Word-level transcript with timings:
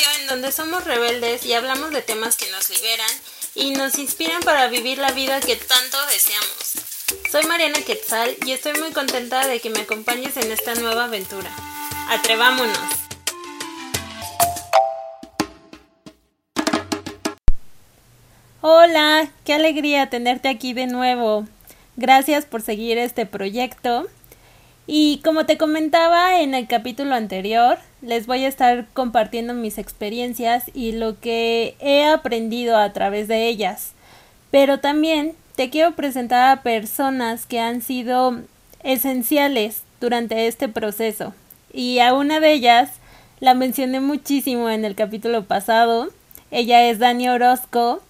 en 0.00 0.26
donde 0.26 0.52
somos 0.52 0.84
rebeldes 0.84 1.44
y 1.44 1.52
hablamos 1.52 1.90
de 1.90 2.00
temas 2.00 2.36
que 2.36 2.50
nos 2.50 2.70
liberan 2.70 3.10
y 3.54 3.72
nos 3.72 3.98
inspiran 3.98 4.40
para 4.42 4.68
vivir 4.68 4.96
la 4.96 5.10
vida 5.10 5.38
que 5.40 5.56
tanto 5.56 5.98
deseamos. 6.06 6.72
Soy 7.30 7.44
Mariana 7.44 7.78
Quetzal 7.82 8.34
y 8.46 8.52
estoy 8.52 8.72
muy 8.80 8.92
contenta 8.92 9.46
de 9.46 9.60
que 9.60 9.68
me 9.68 9.80
acompañes 9.80 10.38
en 10.38 10.50
esta 10.50 10.74
nueva 10.76 11.04
aventura. 11.04 11.50
¡Atrevámonos! 12.08 12.78
Hola, 18.62 19.28
qué 19.44 19.52
alegría 19.52 20.08
tenerte 20.08 20.48
aquí 20.48 20.72
de 20.72 20.86
nuevo. 20.86 21.46
Gracias 21.96 22.46
por 22.46 22.62
seguir 22.62 22.96
este 22.96 23.26
proyecto. 23.26 24.06
Y 24.86 25.20
como 25.22 25.46
te 25.46 25.58
comentaba 25.58 26.40
en 26.40 26.54
el 26.54 26.66
capítulo 26.66 27.14
anterior, 27.14 27.78
les 28.00 28.26
voy 28.26 28.44
a 28.44 28.48
estar 28.48 28.86
compartiendo 28.94 29.54
mis 29.54 29.78
experiencias 29.78 30.64
y 30.74 30.92
lo 30.92 31.20
que 31.20 31.76
he 31.78 32.04
aprendido 32.04 32.76
a 32.76 32.92
través 32.92 33.28
de 33.28 33.46
ellas. 33.46 33.92
Pero 34.50 34.80
también 34.80 35.34
te 35.54 35.70
quiero 35.70 35.92
presentar 35.92 36.50
a 36.50 36.62
personas 36.62 37.46
que 37.46 37.60
han 37.60 37.80
sido 37.80 38.40
esenciales 38.82 39.82
durante 40.00 40.48
este 40.48 40.68
proceso. 40.68 41.32
Y 41.72 42.00
a 42.00 42.12
una 42.12 42.40
de 42.40 42.52
ellas 42.52 42.90
la 43.38 43.54
mencioné 43.54 44.00
muchísimo 44.00 44.68
en 44.68 44.84
el 44.84 44.96
capítulo 44.96 45.44
pasado. 45.44 46.08
Ella 46.50 46.88
es 46.88 46.98
Dani 46.98 47.28
Orozco. 47.28 48.02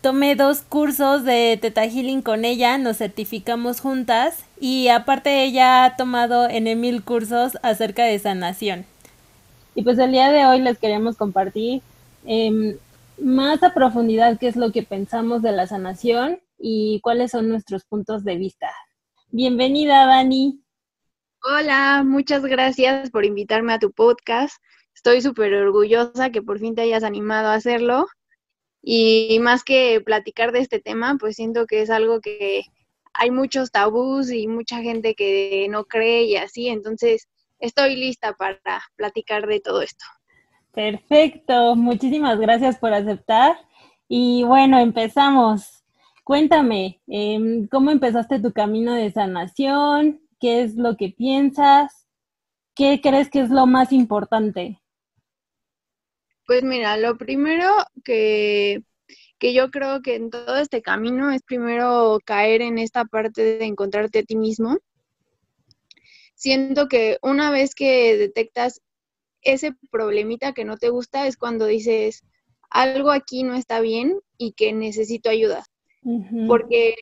Tomé 0.00 0.36
dos 0.36 0.62
cursos 0.62 1.24
de 1.24 1.58
Teta 1.60 1.84
Healing 1.84 2.22
con 2.22 2.44
ella, 2.44 2.78
nos 2.78 2.98
certificamos 2.98 3.80
juntas 3.80 4.47
y 4.60 4.88
aparte 4.88 5.44
ella 5.44 5.84
ha 5.84 5.96
tomado 5.96 6.48
en 6.48 6.80
mil 6.80 7.02
cursos 7.02 7.58
acerca 7.62 8.04
de 8.04 8.18
sanación. 8.18 8.86
Y 9.74 9.82
pues 9.82 9.98
el 9.98 10.12
día 10.12 10.30
de 10.30 10.44
hoy 10.46 10.60
les 10.60 10.78
queremos 10.78 11.16
compartir 11.16 11.82
em, 12.24 12.76
más 13.18 13.62
a 13.62 13.74
profundidad 13.74 14.38
qué 14.38 14.48
es 14.48 14.56
lo 14.56 14.72
que 14.72 14.82
pensamos 14.82 15.42
de 15.42 15.52
la 15.52 15.66
sanación 15.66 16.40
y 16.58 17.00
cuáles 17.02 17.30
son 17.30 17.48
nuestros 17.48 17.84
puntos 17.84 18.24
de 18.24 18.36
vista. 18.36 18.70
Bienvenida, 19.30 20.06
Dani. 20.06 20.60
Hola, 21.44 22.02
muchas 22.04 22.42
gracias 22.42 23.10
por 23.10 23.24
invitarme 23.24 23.72
a 23.72 23.78
tu 23.78 23.92
podcast. 23.92 24.56
Estoy 24.94 25.20
súper 25.22 25.54
orgullosa 25.54 26.30
que 26.30 26.42
por 26.42 26.58
fin 26.58 26.74
te 26.74 26.82
hayas 26.82 27.04
animado 27.04 27.48
a 27.48 27.54
hacerlo. 27.54 28.08
Y 28.82 29.38
más 29.40 29.62
que 29.62 30.00
platicar 30.04 30.50
de 30.50 30.60
este 30.60 30.80
tema, 30.80 31.16
pues 31.20 31.36
siento 31.36 31.66
que 31.66 31.82
es 31.82 31.90
algo 31.90 32.20
que 32.20 32.64
hay 33.18 33.32
muchos 33.32 33.72
tabús 33.72 34.30
y 34.30 34.46
mucha 34.46 34.80
gente 34.80 35.14
que 35.14 35.66
no 35.68 35.84
cree 35.84 36.22
y 36.22 36.36
así. 36.36 36.68
Entonces, 36.68 37.28
estoy 37.58 37.96
lista 37.96 38.32
para 38.34 38.60
platicar 38.96 39.46
de 39.46 39.60
todo 39.60 39.82
esto. 39.82 40.04
Perfecto, 40.72 41.74
muchísimas 41.74 42.38
gracias 42.38 42.78
por 42.78 42.94
aceptar. 42.94 43.56
Y 44.08 44.44
bueno, 44.44 44.78
empezamos. 44.78 45.84
Cuéntame, 46.22 47.00
em, 47.08 47.66
¿cómo 47.66 47.90
empezaste 47.90 48.38
tu 48.38 48.52
camino 48.52 48.94
de 48.94 49.10
sanación? 49.10 50.20
¿Qué 50.38 50.62
es 50.62 50.76
lo 50.76 50.96
que 50.96 51.08
piensas? 51.08 52.06
¿Qué 52.76 53.00
crees 53.00 53.28
que 53.28 53.40
es 53.40 53.50
lo 53.50 53.66
más 53.66 53.92
importante? 53.92 54.80
Pues 56.46 56.62
mira, 56.62 56.96
lo 56.96 57.18
primero 57.18 57.66
que, 58.04 58.84
que 59.38 59.54
yo 59.54 59.70
creo 59.70 60.02
que 60.02 60.16
en 60.16 60.30
todo 60.30 60.56
este 60.56 60.82
camino 60.82 61.30
es 61.30 61.42
primero 61.42 62.18
caer 62.24 62.62
en 62.62 62.78
esta 62.78 63.04
parte 63.04 63.58
de 63.58 63.64
encontrarte 63.64 64.20
a 64.20 64.22
ti 64.22 64.36
mismo. 64.36 64.78
Siento 66.34 66.88
que 66.88 67.18
una 67.22 67.50
vez 67.50 67.74
que 67.74 68.16
detectas 68.16 68.80
ese 69.42 69.74
problemita 69.90 70.52
que 70.52 70.64
no 70.64 70.76
te 70.76 70.90
gusta 70.90 71.26
es 71.26 71.36
cuando 71.36 71.66
dices, 71.66 72.24
algo 72.70 73.10
aquí 73.10 73.44
no 73.44 73.54
está 73.54 73.80
bien 73.80 74.20
y 74.36 74.52
que 74.52 74.72
necesito 74.72 75.30
ayuda. 75.30 75.64
Porque 76.46 76.94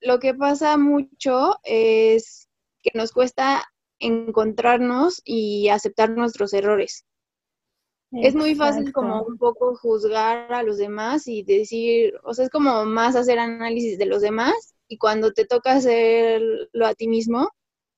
lo 0.00 0.18
que 0.18 0.34
pasa 0.34 0.76
mucho 0.76 1.56
es 1.62 2.48
que 2.82 2.90
nos 2.94 3.12
cuesta 3.12 3.64
encontrarnos 3.98 5.22
y 5.24 5.68
aceptar 5.68 6.10
nuestros 6.10 6.52
errores. 6.52 7.06
Es 8.12 8.34
muy 8.34 8.54
fácil 8.56 8.92
como 8.92 9.22
un 9.22 9.38
poco 9.38 9.76
juzgar 9.76 10.52
a 10.52 10.62
los 10.64 10.78
demás 10.78 11.28
y 11.28 11.44
decir, 11.44 12.14
o 12.24 12.34
sea, 12.34 12.46
es 12.46 12.50
como 12.50 12.84
más 12.84 13.14
hacer 13.14 13.38
análisis 13.38 13.98
de 13.98 14.06
los 14.06 14.20
demás 14.20 14.74
y 14.88 14.98
cuando 14.98 15.32
te 15.32 15.46
toca 15.46 15.74
hacerlo 15.74 16.86
a 16.86 16.94
ti 16.94 17.06
mismo, 17.06 17.50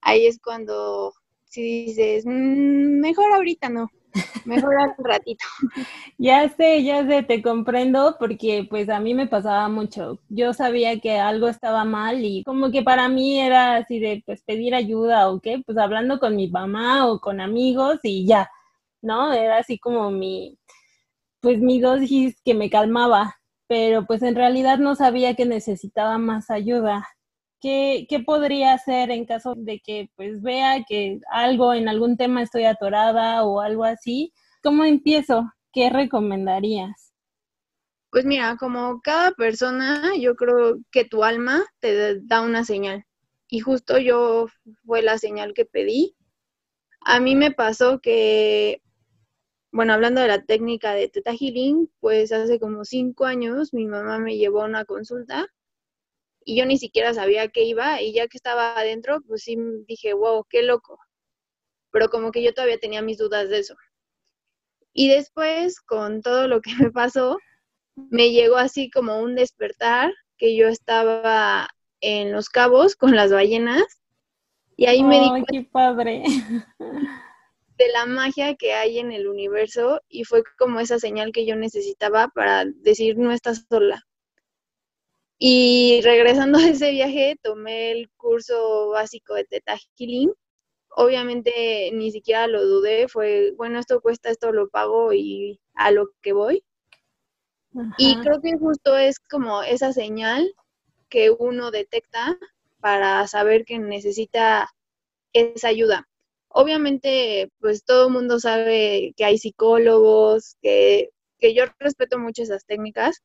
ahí 0.02 0.26
es 0.26 0.38
cuando 0.38 1.14
si 1.44 1.62
dices, 1.86 2.24
mm, 2.26 3.00
mejor 3.00 3.32
ahorita 3.32 3.70
no, 3.70 3.88
mejor 4.44 4.74
al 4.78 4.94
ratito. 4.98 5.44
ya 6.18 6.48
sé, 6.50 6.82
ya 6.84 7.06
sé, 7.06 7.22
te 7.22 7.42
comprendo 7.42 8.16
porque 8.18 8.66
pues 8.68 8.88
a 8.90 9.00
mí 9.00 9.14
me 9.14 9.26
pasaba 9.26 9.68
mucho. 9.68 10.18
Yo 10.28 10.52
sabía 10.52 11.00
que 11.00 11.18
algo 11.18 11.48
estaba 11.48 11.84
mal 11.84 12.24
y 12.24 12.44
como 12.44 12.70
que 12.70 12.82
para 12.82 13.08
mí 13.08 13.40
era 13.40 13.76
así 13.76 13.98
de 13.98 14.22
pues 14.26 14.42
pedir 14.42 14.74
ayuda 14.74 15.30
o 15.30 15.40
qué, 15.40 15.62
pues 15.64 15.78
hablando 15.78 16.18
con 16.18 16.36
mi 16.36 16.48
mamá 16.48 17.06
o 17.06 17.20
con 17.20 17.40
amigos 17.40 17.98
y 18.02 18.26
ya, 18.26 18.50
¿no? 19.02 19.32
Era 19.32 19.58
así 19.58 19.78
como 19.78 20.10
mi, 20.10 20.58
pues 21.40 21.60
mi 21.60 21.80
dosis 21.80 22.40
que 22.44 22.54
me 22.54 22.70
calmaba, 22.70 23.36
pero 23.66 24.06
pues 24.06 24.22
en 24.22 24.34
realidad 24.36 24.78
no 24.78 24.94
sabía 24.94 25.34
que 25.34 25.46
necesitaba 25.46 26.18
más 26.18 26.50
ayuda. 26.50 27.08
¿Qué, 27.60 28.06
podría 28.26 28.72
hacer 28.74 29.10
en 29.10 29.24
caso 29.24 29.54
de 29.56 29.80
que 29.80 30.10
pues 30.16 30.42
vea 30.42 30.84
que 30.86 31.20
algo 31.30 31.74
en 31.74 31.88
algún 31.88 32.16
tema 32.16 32.42
estoy 32.42 32.64
atorada 32.64 33.44
o 33.44 33.60
algo 33.60 33.84
así? 33.84 34.32
¿Cómo 34.62 34.84
empiezo? 34.84 35.52
¿Qué 35.72 35.88
recomendarías? 35.88 37.12
Pues 38.10 38.24
mira, 38.26 38.56
como 38.58 39.00
cada 39.00 39.30
persona, 39.32 40.12
yo 40.18 40.34
creo 40.36 40.78
que 40.90 41.04
tu 41.04 41.24
alma 41.24 41.64
te 41.80 42.20
da 42.20 42.42
una 42.42 42.64
señal. 42.64 43.06
Y 43.48 43.60
justo 43.60 43.98
yo 43.98 44.48
fue 44.84 45.02
la 45.02 45.18
señal 45.18 45.54
que 45.54 45.64
pedí. 45.64 46.16
A 47.00 47.20
mí 47.20 47.34
me 47.36 47.52
pasó 47.52 48.00
que, 48.00 48.82
bueno, 49.72 49.94
hablando 49.94 50.20
de 50.20 50.28
la 50.28 50.44
técnica 50.44 50.92
de 50.92 51.08
Teta 51.08 51.32
Healing, 51.32 51.90
pues 52.00 52.30
hace 52.30 52.60
como 52.60 52.84
cinco 52.84 53.24
años 53.24 53.72
mi 53.72 53.86
mamá 53.86 54.18
me 54.18 54.36
llevó 54.36 54.62
a 54.62 54.66
una 54.66 54.84
consulta 54.84 55.48
y 56.44 56.56
yo 56.56 56.66
ni 56.66 56.76
siquiera 56.76 57.14
sabía 57.14 57.48
qué 57.48 57.64
iba 57.64 58.02
y 58.02 58.12
ya 58.12 58.28
que 58.28 58.36
estaba 58.36 58.78
adentro, 58.78 59.22
pues 59.26 59.44
sí 59.44 59.56
dije, 59.86 60.12
wow, 60.12 60.44
qué 60.48 60.62
loco. 60.62 60.98
Pero 61.90 62.10
como 62.10 62.32
que 62.32 62.42
yo 62.42 62.52
todavía 62.52 62.78
tenía 62.78 63.00
mis 63.00 63.16
dudas 63.16 63.48
de 63.48 63.60
eso. 63.60 63.74
Y 64.92 65.08
después, 65.08 65.80
con 65.80 66.20
todo 66.20 66.48
lo 66.48 66.60
que 66.60 66.74
me 66.78 66.90
pasó, 66.90 67.38
me 67.96 68.30
llegó 68.30 68.56
así 68.56 68.90
como 68.90 69.20
un 69.20 69.34
despertar 69.34 70.12
que 70.36 70.54
yo 70.54 70.68
estaba 70.68 71.70
en 72.00 72.32
Los 72.32 72.50
Cabos 72.50 72.94
con 72.94 73.16
las 73.16 73.32
ballenas 73.32 73.84
y 74.76 74.86
ahí 74.86 75.02
me 75.02 75.20
di 75.20 75.28
cuenta 75.28 75.52
qué 75.52 75.62
padre. 75.62 76.24
de 77.82 77.92
la 77.92 78.06
magia 78.06 78.54
que 78.54 78.74
hay 78.74 78.98
en 78.98 79.12
el 79.12 79.26
universo 79.26 80.00
y 80.08 80.24
fue 80.24 80.42
como 80.56 80.78
esa 80.80 80.98
señal 80.98 81.32
que 81.32 81.44
yo 81.44 81.56
necesitaba 81.56 82.28
para 82.28 82.64
decir 82.64 83.18
no 83.18 83.32
estás 83.32 83.66
sola. 83.68 84.06
Y 85.38 86.00
regresando 86.04 86.58
a 86.58 86.68
ese 86.68 86.92
viaje, 86.92 87.36
tomé 87.42 87.90
el 87.90 88.10
curso 88.16 88.90
básico 88.90 89.34
de 89.34 89.44
Teta 89.44 89.76
Healing. 89.96 90.32
Obviamente 90.94 91.90
ni 91.92 92.12
siquiera 92.12 92.46
lo 92.46 92.64
dudé, 92.64 93.08
fue, 93.08 93.52
bueno, 93.56 93.78
esto 93.78 94.00
cuesta, 94.00 94.30
esto 94.30 94.52
lo 94.52 94.68
pago 94.68 95.12
y 95.12 95.60
a 95.74 95.90
lo 95.90 96.10
que 96.20 96.32
voy. 96.32 96.64
Y 97.96 98.16
creo 98.20 98.42
que 98.42 98.58
justo 98.58 98.98
es 98.98 99.18
como 99.18 99.62
esa 99.62 99.94
señal 99.94 100.54
que 101.08 101.30
uno 101.30 101.70
detecta 101.70 102.38
para 102.80 103.26
saber 103.26 103.64
que 103.64 103.78
necesita 103.78 104.68
esa 105.32 105.68
ayuda. 105.68 106.06
Obviamente, 106.54 107.50
pues 107.60 107.84
todo 107.84 108.08
el 108.08 108.12
mundo 108.12 108.38
sabe 108.40 109.12
que 109.16 109.24
hay 109.24 109.38
psicólogos, 109.38 110.56
que, 110.60 111.10
que 111.38 111.54
yo 111.54 111.64
respeto 111.78 112.18
mucho 112.18 112.42
esas 112.42 112.64
técnicas, 112.66 113.22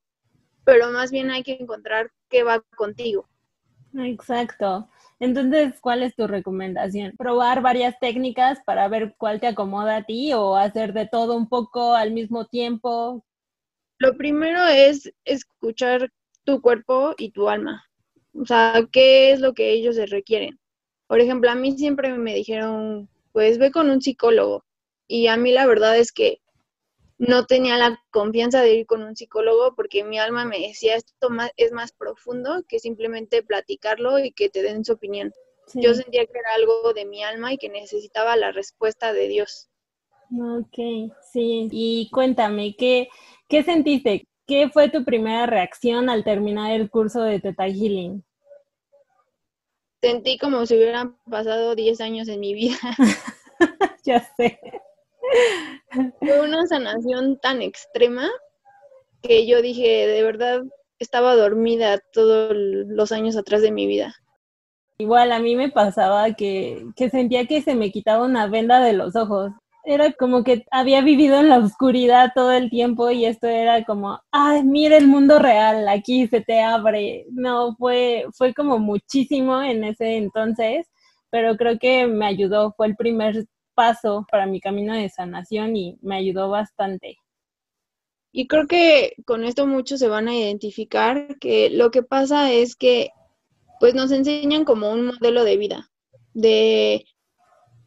pero 0.63 0.91
más 0.91 1.11
bien 1.11 1.31
hay 1.31 1.43
que 1.43 1.57
encontrar 1.59 2.11
qué 2.29 2.43
va 2.43 2.61
contigo. 2.75 3.27
Exacto. 3.95 4.89
Entonces, 5.19 5.79
¿cuál 5.81 6.03
es 6.03 6.15
tu 6.15 6.27
recomendación? 6.27 7.13
¿Probar 7.17 7.61
varias 7.61 7.97
técnicas 7.99 8.59
para 8.65 8.87
ver 8.87 9.15
cuál 9.17 9.39
te 9.39 9.47
acomoda 9.47 9.97
a 9.97 10.03
ti 10.03 10.33
o 10.33 10.55
hacer 10.55 10.93
de 10.93 11.07
todo 11.07 11.35
un 11.35 11.49
poco 11.49 11.95
al 11.95 12.11
mismo 12.11 12.45
tiempo? 12.45 13.25
Lo 13.97 14.15
primero 14.15 14.63
es 14.67 15.11
escuchar 15.25 16.09
tu 16.43 16.61
cuerpo 16.61 17.15
y 17.17 17.31
tu 17.31 17.49
alma. 17.49 17.83
O 18.39 18.45
sea, 18.45 18.87
¿qué 18.91 19.31
es 19.31 19.39
lo 19.39 19.53
que 19.53 19.71
ellos 19.71 19.95
se 19.95 20.05
requieren? 20.05 20.59
Por 21.07 21.19
ejemplo, 21.19 21.49
a 21.49 21.55
mí 21.55 21.75
siempre 21.77 22.15
me 22.15 22.35
dijeron, 22.35 23.09
pues 23.37 23.59
ve 23.59 23.69
con 23.69 23.91
un 23.91 24.01
psicólogo. 24.01 24.65
Y 25.07 25.27
a 25.27 25.37
mí 25.37 25.51
la 25.51 25.67
verdad 25.67 25.95
es 25.95 26.11
que 26.11 26.41
no 27.19 27.45
tenía 27.45 27.77
la 27.77 28.01
confianza 28.09 28.63
de 28.63 28.73
ir 28.73 28.87
con 28.87 29.03
un 29.03 29.15
psicólogo 29.15 29.75
porque 29.75 30.03
mi 30.03 30.17
alma 30.17 30.43
me 30.43 30.59
decía 30.59 30.95
esto 30.95 31.29
más, 31.29 31.51
es 31.55 31.71
más 31.71 31.91
profundo 31.91 32.63
que 32.67 32.79
simplemente 32.79 33.43
platicarlo 33.43 34.17
y 34.17 34.31
que 34.31 34.49
te 34.49 34.63
den 34.63 34.83
su 34.83 34.93
opinión. 34.93 35.33
Yo 35.75 35.93
sentía 35.93 36.25
que 36.25 36.39
era 36.39 36.55
algo 36.55 36.93
de 36.93 37.05
mi 37.05 37.23
alma 37.23 37.53
y 37.53 37.59
que 37.59 37.69
necesitaba 37.69 38.35
la 38.37 38.51
respuesta 38.51 39.13
de 39.13 39.27
Dios. 39.27 39.69
Ok, 40.31 41.13
sí. 41.31 41.67
Y 41.69 42.09
cuéntame, 42.11 42.75
¿qué, 42.75 43.07
qué 43.47 43.61
sentiste? 43.61 44.27
¿Qué 44.47 44.69
fue 44.69 44.89
tu 44.89 45.05
primera 45.05 45.45
reacción 45.45 46.09
al 46.09 46.23
terminar 46.23 46.71
el 46.71 46.89
curso 46.89 47.21
de 47.21 47.39
Teta 47.39 47.67
Healing? 47.67 48.23
Sentí 50.01 50.37
como 50.37 50.65
si 50.65 50.75
hubieran 50.75 51.17
pasado 51.29 51.75
10 51.75 52.01
años 52.01 52.27
en 52.27 52.39
mi 52.39 52.53
vida. 52.53 52.77
ya 54.03 54.19
sé. 54.37 54.59
Fue 56.19 56.41
una 56.41 56.65
sanación 56.67 57.39
tan 57.39 57.61
extrema 57.61 58.29
que 59.21 59.47
yo 59.47 59.61
dije, 59.61 60.07
de 60.07 60.23
verdad, 60.23 60.61
estaba 60.99 61.35
dormida 61.35 61.99
todos 62.13 62.53
los 62.55 63.11
años 63.11 63.35
atrás 63.35 63.61
de 63.61 63.71
mi 63.71 63.87
vida. 63.87 64.15
Igual 64.99 65.31
a 65.31 65.39
mí 65.39 65.55
me 65.55 65.69
pasaba 65.69 66.33
que, 66.33 66.85
que 66.95 67.09
sentía 67.09 67.45
que 67.45 67.61
se 67.61 67.75
me 67.75 67.91
quitaba 67.91 68.25
una 68.25 68.47
venda 68.47 68.79
de 68.79 68.93
los 68.93 69.15
ojos 69.15 69.51
era 69.87 70.11
como 70.11 70.43
que 70.43 70.65
había 70.69 71.01
vivido 71.01 71.39
en 71.39 71.47
la 71.47 71.59
oscuridad 71.59 72.33
todo 72.35 72.51
el 72.51 72.69
tiempo 72.69 73.09
y 73.09 73.25
esto 73.25 73.47
era 73.47 73.85
como, 73.85 74.19
ay, 74.31 74.63
mira 74.63 74.97
el 74.97 75.07
mundo 75.07 75.39
real, 75.39 75.87
aquí 75.87 76.27
se 76.27 76.41
te 76.41 76.61
abre. 76.61 77.25
No, 77.31 77.73
fue, 77.77 78.25
fue 78.33 78.53
como 78.53 78.79
muchísimo 78.79 79.61
en 79.61 79.85
ese 79.85 80.17
entonces, 80.17 80.87
pero 81.29 81.55
creo 81.55 81.79
que 81.79 82.05
me 82.05 82.25
ayudó, 82.25 82.73
fue 82.75 82.87
el 82.87 82.97
primer 82.97 83.45
paso 83.75 84.25
para 84.29 84.45
mi 84.45 84.59
camino 84.59 84.93
de 84.93 85.09
sanación 85.09 85.77
y 85.77 85.97
me 86.01 86.17
ayudó 86.17 86.49
bastante. 86.49 87.17
Y 88.33 88.47
creo 88.47 88.67
que 88.67 89.13
con 89.25 89.45
esto 89.45 89.65
muchos 89.67 89.99
se 89.99 90.09
van 90.09 90.27
a 90.27 90.35
identificar 90.35 91.37
que 91.39 91.69
lo 91.69 91.91
que 91.91 92.03
pasa 92.03 92.51
es 92.51 92.75
que 92.75 93.11
pues 93.79 93.95
nos 93.95 94.11
enseñan 94.11 94.65
como 94.65 94.91
un 94.91 95.05
modelo 95.05 95.45
de 95.45 95.55
vida, 95.55 95.89
de 96.33 97.05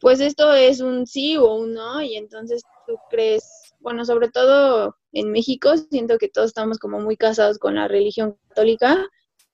pues 0.01 0.21
esto 0.21 0.53
es 0.55 0.81
un 0.81 1.07
sí 1.07 1.37
o 1.37 1.55
un 1.55 1.75
no, 1.75 2.03
y 2.03 2.17
entonces 2.17 2.63
tú 2.87 2.97
crees, 3.11 3.45
bueno, 3.81 4.05
sobre 4.05 4.31
todo 4.31 4.97
en 5.13 5.31
México, 5.31 5.77
siento 5.77 6.19
que 6.19 6.29
todos 6.29 6.49
estamos 6.49 6.79
como 6.79 7.01
muy 7.01 7.17
casados 7.17 7.59
con 7.59 7.75
la 7.75 7.89
religión 7.89 8.37
católica 8.49 9.07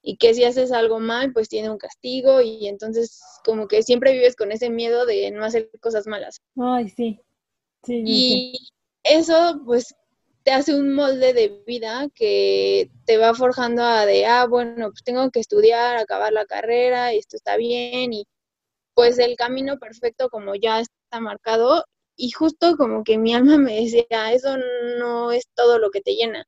y 0.02 0.16
que 0.18 0.34
si 0.34 0.44
haces 0.44 0.70
algo 0.72 1.00
mal, 1.00 1.32
pues 1.32 1.48
tiene 1.48 1.68
un 1.70 1.78
castigo 1.78 2.40
y 2.40 2.68
entonces 2.68 3.20
como 3.44 3.66
que 3.66 3.82
siempre 3.82 4.12
vives 4.12 4.36
con 4.36 4.52
ese 4.52 4.70
miedo 4.70 5.04
de 5.04 5.30
no 5.32 5.44
hacer 5.44 5.68
cosas 5.80 6.06
malas. 6.06 6.40
Ay, 6.56 6.88
sí. 6.90 7.20
sí 7.84 8.02
y 8.06 8.52
eso 9.02 9.60
pues 9.64 9.94
te 10.44 10.52
hace 10.52 10.76
un 10.76 10.94
molde 10.94 11.32
de 11.32 11.60
vida 11.66 12.08
que 12.14 12.88
te 13.04 13.16
va 13.18 13.34
forjando 13.34 13.82
a 13.82 14.06
de, 14.06 14.26
ah, 14.26 14.46
bueno, 14.46 14.90
pues 14.90 15.02
tengo 15.02 15.28
que 15.32 15.40
estudiar, 15.40 15.96
acabar 15.96 16.32
la 16.32 16.46
carrera, 16.46 17.12
y 17.12 17.18
esto 17.18 17.36
está 17.36 17.56
bien 17.56 18.12
y 18.12 18.26
pues 18.96 19.18
el 19.18 19.36
camino 19.36 19.78
perfecto 19.78 20.30
como 20.30 20.54
ya 20.54 20.80
está 20.80 21.20
marcado 21.20 21.84
y 22.16 22.30
justo 22.30 22.76
como 22.78 23.04
que 23.04 23.18
mi 23.18 23.34
alma 23.34 23.58
me 23.58 23.82
decía, 23.82 24.32
eso 24.32 24.56
no 24.98 25.30
es 25.30 25.44
todo 25.54 25.78
lo 25.78 25.90
que 25.90 26.00
te 26.00 26.14
llena, 26.14 26.44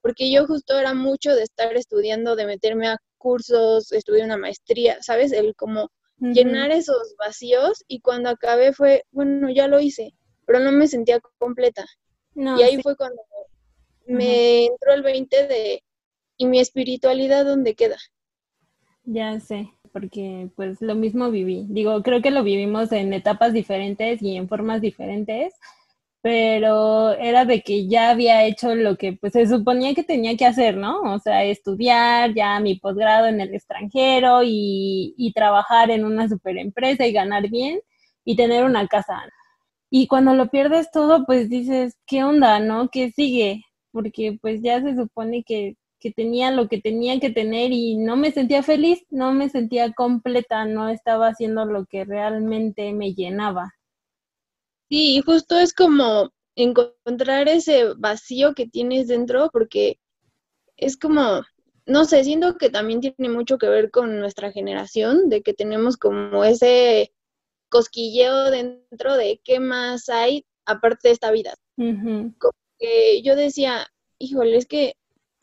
porque 0.00 0.32
yo 0.32 0.46
justo 0.46 0.78
era 0.78 0.94
mucho 0.94 1.34
de 1.34 1.42
estar 1.42 1.76
estudiando, 1.76 2.34
de 2.34 2.46
meterme 2.46 2.88
a 2.88 2.98
cursos, 3.18 3.92
estudiar 3.92 4.24
una 4.24 4.38
maestría, 4.38 5.02
¿sabes? 5.02 5.32
El 5.32 5.54
como 5.54 5.90
llenar 6.18 6.70
esos 6.70 7.14
vacíos 7.18 7.84
y 7.86 8.00
cuando 8.00 8.30
acabé 8.30 8.72
fue, 8.72 9.04
bueno, 9.10 9.50
ya 9.50 9.68
lo 9.68 9.78
hice, 9.78 10.14
pero 10.46 10.60
no 10.60 10.72
me 10.72 10.88
sentía 10.88 11.20
completa. 11.38 11.84
y 12.34 12.62
ahí 12.62 12.80
fue 12.80 12.96
cuando 12.96 13.20
me 14.06 14.64
entró 14.64 14.94
el 14.94 15.02
20 15.02 15.46
de, 15.46 15.82
¿y 16.38 16.46
mi 16.46 16.58
espiritualidad 16.58 17.44
dónde 17.44 17.74
queda? 17.74 17.98
Ya 19.04 19.38
sé 19.40 19.75
porque 19.96 20.50
pues 20.56 20.82
lo 20.82 20.94
mismo 20.94 21.30
viví. 21.30 21.64
Digo, 21.70 22.02
creo 22.02 22.20
que 22.20 22.30
lo 22.30 22.42
vivimos 22.42 22.92
en 22.92 23.14
etapas 23.14 23.54
diferentes 23.54 24.20
y 24.20 24.36
en 24.36 24.46
formas 24.46 24.82
diferentes, 24.82 25.54
pero 26.20 27.12
era 27.14 27.46
de 27.46 27.62
que 27.62 27.88
ya 27.88 28.10
había 28.10 28.44
hecho 28.44 28.74
lo 28.74 28.96
que 28.98 29.14
pues 29.14 29.32
se 29.32 29.46
suponía 29.46 29.94
que 29.94 30.04
tenía 30.04 30.36
que 30.36 30.44
hacer, 30.44 30.76
¿no? 30.76 31.00
O 31.14 31.18
sea, 31.18 31.44
estudiar 31.44 32.34
ya 32.34 32.60
mi 32.60 32.78
posgrado 32.78 33.26
en 33.26 33.40
el 33.40 33.54
extranjero 33.54 34.42
y, 34.44 35.14
y 35.16 35.32
trabajar 35.32 35.90
en 35.90 36.04
una 36.04 36.28
super 36.28 36.58
empresa 36.58 37.06
y 37.06 37.12
ganar 37.12 37.48
bien 37.48 37.80
y 38.22 38.36
tener 38.36 38.64
una 38.64 38.86
casa. 38.88 39.22
Y 39.90 40.08
cuando 40.08 40.34
lo 40.34 40.48
pierdes 40.50 40.90
todo, 40.90 41.24
pues 41.24 41.48
dices, 41.48 41.96
¿qué 42.06 42.22
onda, 42.22 42.58
no? 42.60 42.90
¿Qué 42.90 43.12
sigue? 43.12 43.62
Porque 43.92 44.38
pues 44.42 44.60
ya 44.62 44.82
se 44.82 44.94
supone 44.94 45.42
que 45.42 45.76
que 46.06 46.12
tenía 46.12 46.52
lo 46.52 46.68
que 46.68 46.80
tenía 46.80 47.18
que 47.18 47.30
tener 47.30 47.72
y 47.72 47.96
no 47.96 48.16
me 48.16 48.30
sentía 48.30 48.62
feliz, 48.62 49.04
no 49.10 49.32
me 49.32 49.48
sentía 49.48 49.92
completa, 49.92 50.64
no 50.64 50.88
estaba 50.88 51.26
haciendo 51.26 51.64
lo 51.64 51.84
que 51.84 52.04
realmente 52.04 52.92
me 52.92 53.12
llenaba. 53.12 53.74
Sí, 54.88 55.20
justo 55.26 55.58
es 55.58 55.74
como 55.74 56.30
encontrar 56.54 57.48
ese 57.48 57.94
vacío 57.96 58.54
que 58.54 58.68
tienes 58.68 59.08
dentro, 59.08 59.50
porque 59.52 59.98
es 60.76 60.96
como, 60.96 61.42
no 61.86 62.04
sé, 62.04 62.22
siento 62.22 62.56
que 62.56 62.70
también 62.70 63.00
tiene 63.00 63.28
mucho 63.28 63.58
que 63.58 63.68
ver 63.68 63.90
con 63.90 64.20
nuestra 64.20 64.52
generación, 64.52 65.28
de 65.28 65.42
que 65.42 65.54
tenemos 65.54 65.96
como 65.96 66.44
ese 66.44 67.12
cosquilleo 67.68 68.52
dentro 68.52 69.16
de 69.16 69.40
qué 69.42 69.58
más 69.58 70.08
hay 70.08 70.46
aparte 70.66 71.08
de 71.08 71.14
esta 71.14 71.32
vida. 71.32 71.52
que 72.78 73.22
yo 73.22 73.34
decía, 73.34 73.88
híjole, 74.20 74.56
es 74.56 74.66
que 74.66 74.94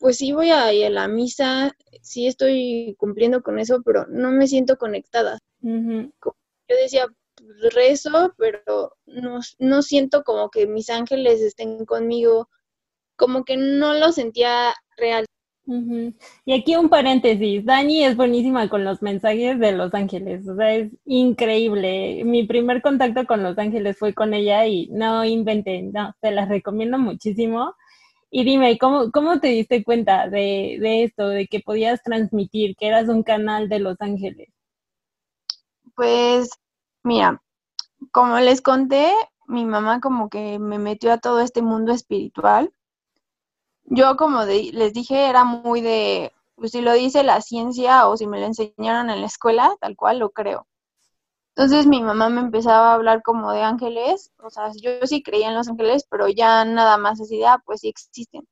pues 0.04 0.18
sí 0.18 0.32
voy 0.32 0.50
a 0.50 0.70
ir 0.70 0.84
a 0.84 0.90
la 0.90 1.08
misa, 1.08 1.72
sí 2.02 2.26
estoy 2.26 2.94
cumpliendo 2.98 3.42
con 3.42 3.58
eso, 3.58 3.80
pero 3.82 4.04
no 4.10 4.30
me 4.32 4.46
siento 4.46 4.76
conectada. 4.76 5.38
Yo 5.62 6.76
decía, 6.82 7.06
pues, 7.36 7.72
rezo, 7.72 8.34
pero 8.36 8.92
no, 9.06 9.40
no 9.58 9.80
siento 9.80 10.22
como 10.22 10.50
que 10.50 10.66
mis 10.66 10.90
ángeles 10.90 11.40
estén 11.40 11.86
conmigo, 11.86 12.50
como 13.16 13.44
que 13.44 13.56
no 13.56 13.94
lo 13.94 14.12
sentía 14.12 14.74
real. 14.98 15.24
Y 16.44 16.52
aquí 16.52 16.76
un 16.76 16.90
paréntesis, 16.90 17.64
Dani 17.64 18.04
es 18.04 18.14
buenísima 18.14 18.68
con 18.68 18.84
los 18.84 19.00
mensajes 19.00 19.58
de 19.58 19.72
los 19.72 19.94
ángeles, 19.94 20.46
o 20.46 20.54
sea, 20.54 20.74
es 20.74 20.92
increíble. 21.06 22.24
Mi 22.26 22.46
primer 22.46 22.82
contacto 22.82 23.24
con 23.24 23.42
los 23.42 23.56
ángeles 23.56 23.96
fue 23.98 24.12
con 24.12 24.34
ella 24.34 24.66
y 24.66 24.88
no 24.88 25.24
inventé, 25.24 25.80
no, 25.80 26.14
te 26.20 26.30
las 26.30 26.50
recomiendo 26.50 26.98
muchísimo. 26.98 27.74
Y 28.36 28.42
dime, 28.42 28.78
¿cómo, 28.78 29.12
cómo 29.12 29.38
te 29.38 29.46
diste 29.46 29.84
cuenta 29.84 30.28
de, 30.28 30.78
de 30.80 31.04
esto, 31.04 31.28
de 31.28 31.46
que 31.46 31.60
podías 31.60 32.02
transmitir, 32.02 32.74
que 32.74 32.88
eras 32.88 33.08
un 33.08 33.22
canal 33.22 33.68
de 33.68 33.78
Los 33.78 33.94
Ángeles? 34.00 34.48
Pues, 35.94 36.50
mira, 37.04 37.40
como 38.10 38.36
les 38.40 38.60
conté, 38.60 39.12
mi 39.46 39.64
mamá 39.64 40.00
como 40.00 40.28
que 40.28 40.58
me 40.58 40.80
metió 40.80 41.12
a 41.12 41.18
todo 41.18 41.38
este 41.38 41.62
mundo 41.62 41.92
espiritual. 41.92 42.72
Yo, 43.84 44.16
como 44.16 44.42
les 44.42 44.92
dije, 44.92 45.28
era 45.28 45.44
muy 45.44 45.80
de, 45.80 46.32
pues 46.56 46.72
si 46.72 46.80
lo 46.80 46.92
dice 46.92 47.22
la 47.22 47.40
ciencia 47.40 48.08
o 48.08 48.16
si 48.16 48.26
me 48.26 48.40
lo 48.40 48.46
enseñaron 48.46 49.10
en 49.10 49.20
la 49.20 49.28
escuela, 49.28 49.76
tal 49.80 49.94
cual 49.94 50.18
lo 50.18 50.30
creo. 50.30 50.66
Entonces 51.56 51.86
mi 51.86 52.02
mamá 52.02 52.28
me 52.30 52.40
empezaba 52.40 52.90
a 52.90 52.94
hablar 52.94 53.22
como 53.22 53.52
de 53.52 53.62
ángeles, 53.62 54.32
o 54.42 54.50
sea, 54.50 54.72
yo, 54.80 54.90
sí 55.06 55.22
creía 55.22 55.48
en 55.48 55.54
los 55.54 55.68
ángeles, 55.68 56.04
pero 56.10 56.28
ya 56.28 56.64
nada 56.64 56.96
más 56.98 57.20
así 57.20 57.38
de, 57.38 57.46
ah, 57.46 57.62
pues 57.64 57.80
sí 57.82 57.88
existen, 57.88 58.48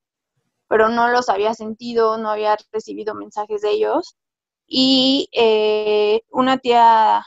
pero 0.68 0.88
no 0.88 1.08
los 1.08 1.28
había 1.28 1.54
sentido, 1.54 2.18
no 2.18 2.30
había 2.30 2.56
recibido 2.72 3.14
mensajes 3.14 3.62
de 3.62 3.72
ellos. 3.72 4.16
Y 4.66 5.28
eh, 5.32 6.22
una 6.30 6.58
tía, 6.58 7.24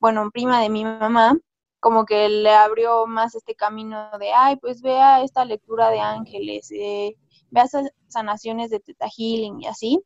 bueno, 0.00 0.30
prima 0.32 0.62
de 0.62 0.70
mi 0.70 0.84
mamá, 0.84 1.36
como 1.80 2.06
que 2.06 2.28
le 2.28 2.50
abrió 2.52 3.06
más 3.06 3.34
este 3.34 3.54
camino 3.56 4.10
de, 4.20 4.32
ay, 4.32 4.56
pues 4.56 4.82
vea 4.82 5.22
esta 5.22 5.44
lectura 5.44 5.90
de 5.90 6.00
ángeles, 6.00 6.70
eh, 6.72 7.16
vea 7.50 7.64
esas 7.64 7.90
sanaciones 8.08 8.70
de 8.70 8.80
Teta 8.80 9.08
Healing 9.08 9.62
y 9.62 9.66
así. 9.68 10.02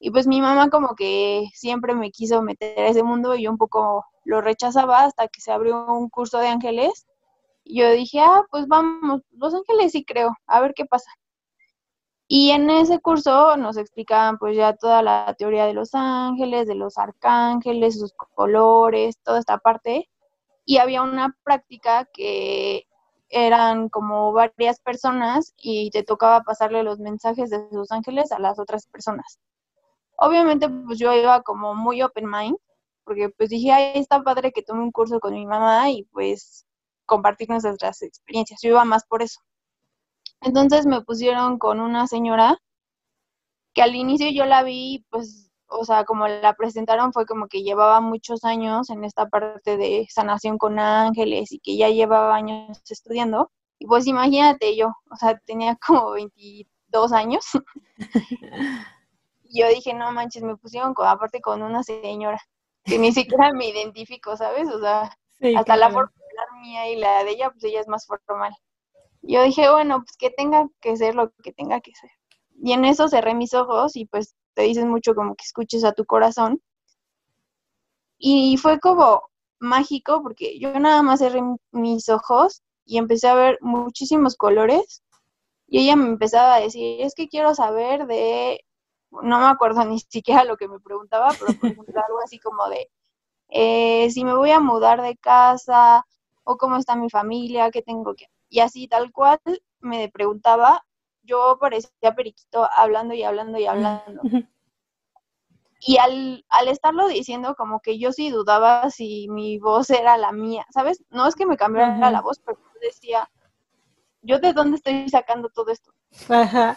Y 0.00 0.10
pues 0.10 0.26
mi 0.26 0.40
mamá 0.40 0.70
como 0.70 0.94
que 0.96 1.46
siempre 1.54 1.94
me 1.94 2.10
quiso 2.12 2.42
meter 2.42 2.78
a 2.80 2.88
ese 2.88 3.02
mundo 3.04 3.34
y 3.36 3.44
yo 3.44 3.50
un 3.50 3.58
poco 3.58 4.04
lo 4.24 4.40
rechazaba 4.40 5.04
hasta 5.04 5.28
que 5.28 5.40
se 5.40 5.52
abrió 5.52 5.86
un 5.86 6.08
curso 6.08 6.38
de 6.38 6.48
ángeles. 6.48 7.06
Y 7.64 7.80
yo 7.80 7.90
dije, 7.90 8.20
ah, 8.20 8.42
pues 8.50 8.66
vamos, 8.68 9.22
los 9.32 9.54
ángeles 9.54 9.92
sí 9.92 10.04
creo, 10.04 10.36
a 10.46 10.60
ver 10.60 10.74
qué 10.74 10.84
pasa. 10.84 11.10
Y 12.28 12.50
en 12.50 12.70
ese 12.70 12.98
curso 13.00 13.56
nos 13.58 13.76
explicaban 13.76 14.38
pues 14.38 14.56
ya 14.56 14.74
toda 14.74 15.02
la 15.02 15.34
teoría 15.38 15.66
de 15.66 15.74
los 15.74 15.90
ángeles, 15.94 16.66
de 16.66 16.74
los 16.74 16.96
arcángeles, 16.96 17.98
sus 17.98 18.14
colores, 18.14 19.18
toda 19.22 19.38
esta 19.38 19.58
parte. 19.58 20.08
Y 20.64 20.78
había 20.78 21.02
una 21.02 21.36
práctica 21.44 22.08
que 22.12 22.86
eran 23.28 23.88
como 23.88 24.32
varias 24.32 24.80
personas 24.80 25.54
y 25.58 25.90
te 25.90 26.04
tocaba 26.04 26.42
pasarle 26.42 26.82
los 26.82 26.98
mensajes 27.00 27.50
de 27.50 27.68
sus 27.70 27.90
ángeles 27.92 28.32
a 28.32 28.38
las 28.38 28.58
otras 28.58 28.86
personas. 28.86 29.38
Obviamente 30.16 30.68
pues 30.68 30.98
yo 30.98 31.12
iba 31.12 31.42
como 31.42 31.74
muy 31.74 32.02
open 32.02 32.30
mind 32.30 32.56
porque 33.04 33.30
pues 33.30 33.50
dije, 33.50 33.72
ay, 33.72 33.92
está 33.94 34.22
padre 34.22 34.52
que 34.52 34.62
tome 34.62 34.82
un 34.82 34.92
curso 34.92 35.20
con 35.20 35.34
mi 35.34 35.46
mamá 35.46 35.90
y 35.90 36.04
pues 36.12 36.66
compartir 37.06 37.48
nuestras 37.50 38.02
experiencias. 38.02 38.60
Yo 38.62 38.70
iba 38.70 38.84
más 38.84 39.04
por 39.06 39.22
eso. 39.22 39.40
Entonces 40.40 40.86
me 40.86 41.02
pusieron 41.02 41.58
con 41.58 41.80
una 41.80 42.06
señora 42.06 42.58
que 43.74 43.82
al 43.82 43.94
inicio 43.94 44.30
yo 44.30 44.44
la 44.44 44.62
vi, 44.62 45.04
pues, 45.10 45.50
o 45.66 45.84
sea, 45.84 46.04
como 46.04 46.28
la 46.28 46.54
presentaron 46.54 47.12
fue 47.12 47.26
como 47.26 47.48
que 47.48 47.62
llevaba 47.62 48.00
muchos 48.00 48.44
años 48.44 48.90
en 48.90 49.04
esta 49.04 49.28
parte 49.28 49.76
de 49.76 50.06
sanación 50.10 50.58
con 50.58 50.78
ángeles 50.78 51.52
y 51.52 51.60
que 51.60 51.76
ya 51.76 51.88
llevaba 51.88 52.34
años 52.34 52.80
estudiando. 52.88 53.50
Y 53.78 53.86
pues 53.86 54.06
imagínate 54.06 54.76
yo, 54.76 54.88
o 55.10 55.16
sea, 55.16 55.38
tenía 55.46 55.76
como 55.86 56.12
22 56.12 57.12
años. 57.12 57.44
y 59.44 59.60
yo 59.60 59.68
dije, 59.68 59.94
no 59.94 60.12
manches, 60.12 60.42
me 60.42 60.56
pusieron 60.56 60.94
con, 60.94 61.06
aparte 61.06 61.40
con 61.40 61.62
una 61.62 61.82
señora 61.82 62.40
que 62.84 62.98
ni 62.98 63.12
siquiera 63.12 63.52
me 63.52 63.68
identifico, 63.68 64.36
¿sabes? 64.36 64.68
O 64.68 64.80
sea, 64.80 65.16
hasta 65.56 65.76
la 65.76 65.90
forma 65.90 66.12
mía 66.60 66.90
y 66.90 66.96
la 66.96 67.24
de 67.24 67.30
ella, 67.32 67.50
pues 67.50 67.64
ella 67.64 67.80
es 67.80 67.88
más 67.88 68.06
formal. 68.06 68.54
Yo 69.22 69.42
dije, 69.42 69.70
bueno, 69.70 70.02
pues 70.02 70.16
que 70.16 70.30
tenga 70.30 70.68
que 70.80 70.96
ser 70.96 71.14
lo 71.14 71.30
que 71.42 71.52
tenga 71.52 71.80
que 71.80 71.92
ser. 71.94 72.10
Y 72.62 72.72
en 72.72 72.84
eso 72.84 73.08
cerré 73.08 73.34
mis 73.34 73.54
ojos 73.54 73.96
y 73.96 74.06
pues 74.06 74.34
te 74.54 74.62
dicen 74.62 74.88
mucho 74.88 75.14
como 75.14 75.34
que 75.34 75.44
escuches 75.44 75.84
a 75.84 75.92
tu 75.92 76.04
corazón. 76.04 76.60
Y 78.18 78.56
fue 78.56 78.78
como 78.80 79.22
mágico 79.58 80.22
porque 80.22 80.58
yo 80.58 80.78
nada 80.78 81.02
más 81.02 81.20
cerré 81.20 81.40
mis 81.72 82.08
ojos 82.08 82.62
y 82.84 82.98
empecé 82.98 83.28
a 83.28 83.34
ver 83.34 83.58
muchísimos 83.60 84.36
colores 84.36 85.02
y 85.72 85.78
ella 85.78 85.96
me 85.96 86.06
empezaba 86.06 86.56
a 86.56 86.60
decir, 86.60 87.00
es 87.00 87.14
que 87.14 87.28
quiero 87.28 87.54
saber 87.54 88.06
de, 88.06 88.60
no 89.22 89.38
me 89.38 89.46
acuerdo 89.46 89.84
ni 89.84 90.00
siquiera 90.00 90.44
lo 90.44 90.56
que 90.56 90.68
me 90.68 90.80
preguntaba, 90.80 91.28
pero 91.38 91.58
por 91.58 91.70
ejemplo 91.70 92.02
algo 92.06 92.20
así 92.24 92.38
como 92.38 92.68
de, 92.68 92.90
eh, 93.48 94.10
si 94.10 94.24
me 94.24 94.34
voy 94.34 94.50
a 94.50 94.60
mudar 94.60 95.02
de 95.02 95.16
casa 95.16 96.06
o 96.44 96.56
cómo 96.56 96.76
está 96.76 96.96
mi 96.96 97.10
familia, 97.10 97.70
qué 97.70 97.82
tengo 97.82 98.14
que... 98.14 98.28
Y 98.48 98.60
así 98.60 98.88
tal 98.88 99.12
cual 99.12 99.38
me 99.80 100.08
preguntaba, 100.08 100.84
yo 101.22 101.58
parecía 101.60 102.14
periquito 102.14 102.68
hablando 102.76 103.14
y 103.14 103.22
hablando 103.22 103.58
y 103.58 103.66
hablando. 103.66 104.22
Y 105.84 105.98
al, 105.98 106.44
al 106.48 106.68
estarlo 106.68 107.08
diciendo, 107.08 107.54
como 107.56 107.80
que 107.80 107.98
yo 107.98 108.12
sí 108.12 108.30
dudaba 108.30 108.88
si 108.90 109.28
mi 109.28 109.58
voz 109.58 109.90
era 109.90 110.16
la 110.16 110.30
mía, 110.30 110.64
¿sabes? 110.70 111.02
No 111.10 111.26
es 111.26 111.34
que 111.34 111.44
me 111.44 111.56
cambiara 111.56 112.10
la 112.10 112.20
voz, 112.20 112.38
pero 112.38 112.58
decía, 112.80 113.28
¿yo 114.22 114.38
de 114.38 114.52
dónde 114.52 114.76
estoy 114.76 115.08
sacando 115.08 115.48
todo 115.48 115.70
esto? 115.72 115.92
Ajá. 116.28 116.76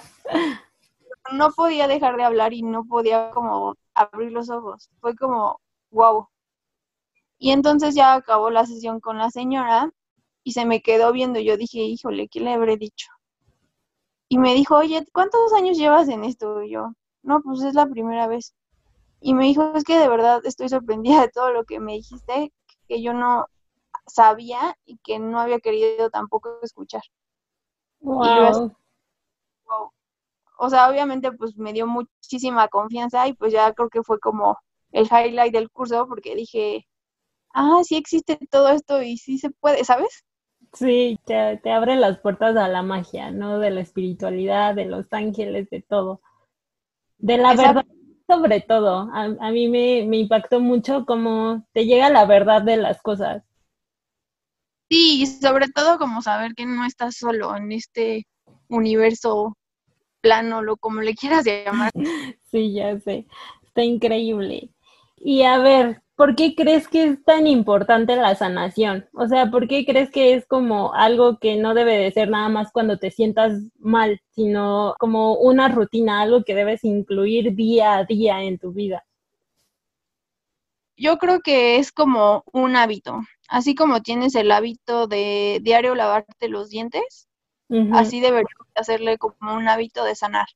No 1.31 1.51
podía 1.51 1.87
dejar 1.87 2.17
de 2.17 2.23
hablar 2.23 2.53
y 2.53 2.61
no 2.61 2.85
podía 2.85 3.31
como 3.31 3.75
abrir 3.93 4.31
los 4.31 4.49
ojos. 4.49 4.89
Fue 4.99 5.15
como, 5.15 5.59
wow. 5.91 6.27
Y 7.37 7.51
entonces 7.51 7.95
ya 7.95 8.13
acabó 8.13 8.49
la 8.49 8.65
sesión 8.65 8.99
con 8.99 9.17
la 9.17 9.31
señora 9.31 9.91
y 10.43 10.53
se 10.53 10.65
me 10.65 10.81
quedó 10.81 11.11
viendo. 11.11 11.39
Yo 11.39 11.57
dije, 11.57 11.79
híjole, 11.79 12.27
¿qué 12.27 12.39
le 12.39 12.53
habré 12.53 12.77
dicho? 12.77 13.07
Y 14.29 14.37
me 14.37 14.53
dijo, 14.53 14.77
oye, 14.77 15.05
¿cuántos 15.13 15.53
años 15.53 15.77
llevas 15.77 16.09
en 16.09 16.23
esto? 16.23 16.63
Yo, 16.63 16.93
no, 17.23 17.41
pues 17.41 17.63
es 17.63 17.73
la 17.73 17.87
primera 17.87 18.27
vez. 18.27 18.53
Y 19.21 19.33
me 19.33 19.45
dijo, 19.45 19.73
es 19.75 19.83
que 19.83 19.97
de 19.97 20.07
verdad 20.07 20.41
estoy 20.45 20.69
sorprendida 20.69 21.21
de 21.21 21.29
todo 21.29 21.51
lo 21.51 21.63
que 21.65 21.79
me 21.79 21.93
dijiste, 21.93 22.51
que 22.87 23.01
yo 23.01 23.13
no 23.13 23.47
sabía 24.07 24.77
y 24.85 24.97
que 25.03 25.19
no 25.19 25.39
había 25.39 25.59
querido 25.59 26.09
tampoco 26.09 26.59
escuchar. 26.61 27.01
Wow. 28.01 28.75
O 30.57 30.69
sea, 30.69 30.89
obviamente 30.89 31.31
pues 31.31 31.57
me 31.57 31.73
dio 31.73 31.87
muchísima 31.87 32.67
confianza 32.67 33.27
y 33.27 33.33
pues 33.33 33.53
ya 33.53 33.73
creo 33.73 33.89
que 33.89 34.03
fue 34.03 34.19
como 34.19 34.57
el 34.91 35.05
highlight 35.05 35.53
del 35.53 35.69
curso 35.69 36.07
porque 36.07 36.35
dije, 36.35 36.87
ah, 37.53 37.81
sí 37.83 37.95
existe 37.95 38.37
todo 38.49 38.69
esto 38.69 39.01
y 39.01 39.17
sí 39.17 39.37
se 39.37 39.49
puede, 39.49 39.83
¿sabes? 39.83 40.25
Sí, 40.73 41.19
te, 41.25 41.57
te 41.63 41.71
abre 41.71 41.95
las 41.95 42.19
puertas 42.19 42.55
a 42.57 42.67
la 42.67 42.83
magia, 42.83 43.31
¿no? 43.31 43.59
De 43.59 43.71
la 43.71 43.81
espiritualidad, 43.81 44.75
de 44.75 44.85
los 44.85 45.11
ángeles, 45.11 45.69
de 45.69 45.81
todo. 45.81 46.21
De 47.17 47.37
la 47.37 47.55
verdad 47.55 47.85
sobre 48.27 48.61
todo. 48.61 49.09
A, 49.13 49.51
mí 49.51 49.67
me, 49.67 49.99
impactó 50.17 50.59
mucho 50.59 51.05
cómo 51.05 51.65
te 51.73 51.85
llega 51.85 52.09
la 52.09 52.25
verdad 52.25 52.61
de 52.61 52.77
las 52.77 53.01
cosas. 53.01 53.43
Sí, 54.89 55.21
y 55.21 55.27
sobre 55.27 55.67
todo 55.69 55.97
como 55.97 56.21
saber 56.21 56.53
que 56.55 56.65
no 56.65 56.85
estás 56.85 57.15
solo 57.17 57.55
en 57.55 57.71
este 57.71 58.27
universo 58.69 59.57
plano, 60.25 60.63
lo 60.63 60.77
como 60.77 61.01
le 61.01 61.13
quieras 61.13 61.45
llamar. 61.45 61.91
Sí, 62.51 62.73
ya 62.73 62.97
sé. 62.99 63.27
Está 63.63 63.83
increíble. 63.83 64.69
Y 65.17 65.43
a 65.43 65.59
ver, 65.59 66.01
¿por 66.15 66.35
qué 66.35 66.55
crees 66.55 66.87
que 66.87 67.03
es 67.03 67.23
tan 67.23 67.45
importante 67.45 68.15
la 68.15 68.33
sanación? 68.33 69.05
O 69.13 69.27
sea, 69.27 69.51
¿por 69.51 69.67
qué 69.67 69.85
crees 69.85 70.09
que 70.09 70.33
es 70.33 70.47
como 70.47 70.93
algo 70.93 71.37
que 71.39 71.57
no 71.57 71.73
debe 71.75 71.97
de 71.97 72.11
ser 72.11 72.29
nada 72.29 72.49
más 72.49 72.71
cuando 72.71 72.97
te 72.97 73.11
sientas 73.11 73.59
mal, 73.77 74.19
sino 74.31 74.95
como 74.99 75.35
una 75.35 75.67
rutina, 75.67 76.21
algo 76.21 76.43
que 76.43 76.55
debes 76.55 76.83
incluir 76.85 77.53
día 77.55 77.97
a 77.97 78.05
día 78.05 78.41
en 78.41 78.57
tu 78.57 78.71
vida? 78.71 79.05
Yo 80.97 81.17
creo 81.17 81.41
que 81.41 81.77
es 81.77 81.91
como 81.91 82.43
un 82.53 82.75
hábito, 82.77 83.19
así 83.49 83.75
como 83.75 84.01
tienes 84.01 84.33
el 84.33 84.51
hábito 84.51 85.07
de 85.07 85.59
diario 85.61 85.93
lavarte 85.93 86.47
los 86.47 86.69
dientes, 86.69 87.27
así 87.93 88.19
deberías 88.19 88.47
hacerle 88.75 89.17
como 89.17 89.55
un 89.55 89.67
hábito 89.67 90.03
de 90.03 90.15
sanar. 90.15 90.47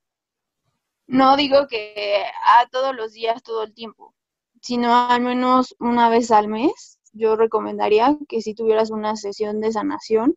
No 1.08 1.38
digo 1.38 1.68
que 1.68 2.24
a 2.46 2.68
todos 2.68 2.96
los 2.96 3.14
días, 3.14 3.42
todo 3.42 3.64
el 3.64 3.74
tiempo, 3.74 4.14
sino 4.62 4.94
al 4.94 5.22
menos 5.22 5.76
una 5.80 6.10
vez 6.10 6.32
al 6.32 6.48
mes, 6.48 7.00
yo 7.14 7.36
recomendaría 7.36 8.18
que 8.28 8.42
si 8.42 8.54
tuvieras 8.54 8.92
una 8.92 9.16
sesión 9.16 9.60
de 9.60 9.72
sanación, 9.72 10.36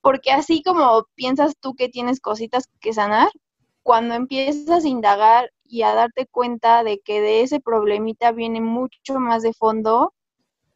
porque 0.00 0.32
así 0.32 0.62
como 0.62 1.04
piensas 1.14 1.54
tú 1.60 1.74
que 1.74 1.88
tienes 1.88 2.20
cositas 2.20 2.68
que 2.80 2.92
sanar, 2.92 3.28
cuando 3.82 4.14
empiezas 4.14 4.84
a 4.84 4.88
indagar 4.88 5.52
y 5.64 5.82
a 5.82 5.94
darte 5.94 6.26
cuenta 6.26 6.82
de 6.82 6.98
que 6.98 7.20
de 7.20 7.42
ese 7.42 7.60
problemita 7.60 8.32
viene 8.32 8.60
mucho 8.60 9.20
más 9.20 9.42
de 9.42 9.52
fondo, 9.52 10.12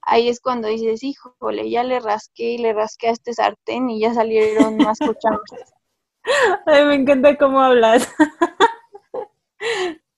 ahí 0.02 0.28
es 0.28 0.40
cuando 0.40 0.68
dices, 0.68 1.02
híjole, 1.02 1.70
ya 1.70 1.84
le 1.84 2.00
rasqué 2.00 2.52
y 2.52 2.58
le 2.58 2.72
rasqué 2.72 3.08
a 3.08 3.12
este 3.12 3.34
sartén 3.34 3.90
y 3.90 4.00
ya 4.00 4.14
salieron 4.14 4.76
más 4.78 4.98
cucharas. 4.98 5.40
Ay, 6.66 6.84
me 6.84 6.94
encanta 6.94 7.36
cómo 7.36 7.60
hablas. 7.60 8.08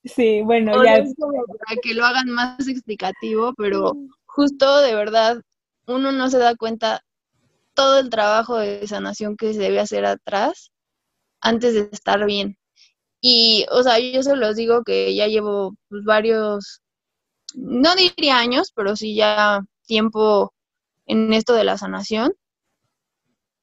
Sí, 0.04 0.42
bueno, 0.42 0.84
ya. 0.84 0.96
para 0.96 1.80
que 1.80 1.94
lo 1.94 2.04
hagan 2.04 2.28
más 2.28 2.66
explicativo, 2.66 3.54
pero 3.56 3.92
justo 4.26 4.80
de 4.80 4.94
verdad 4.96 5.40
uno 5.86 6.10
no 6.10 6.28
se 6.28 6.38
da 6.38 6.56
cuenta 6.56 7.02
todo 7.74 8.00
el 8.00 8.10
trabajo 8.10 8.58
de 8.58 8.86
sanación 8.86 9.36
que 9.36 9.52
se 9.52 9.60
debe 9.60 9.80
hacer 9.80 10.04
atrás 10.04 10.72
antes 11.40 11.74
de 11.74 11.88
estar 11.92 12.24
bien. 12.26 12.58
Y, 13.20 13.66
o 13.70 13.82
sea, 13.82 13.98
yo 14.00 14.22
se 14.22 14.36
los 14.36 14.56
digo 14.56 14.82
que 14.84 15.14
ya 15.14 15.28
llevo 15.28 15.74
pues, 15.88 16.04
varios, 16.04 16.82
no 17.54 17.94
diría 17.94 18.38
años, 18.38 18.72
pero 18.74 18.96
sí 18.96 19.14
ya 19.14 19.60
tiempo 19.92 20.54
en 21.04 21.34
esto 21.34 21.52
de 21.52 21.64
la 21.64 21.76
sanación. 21.76 22.32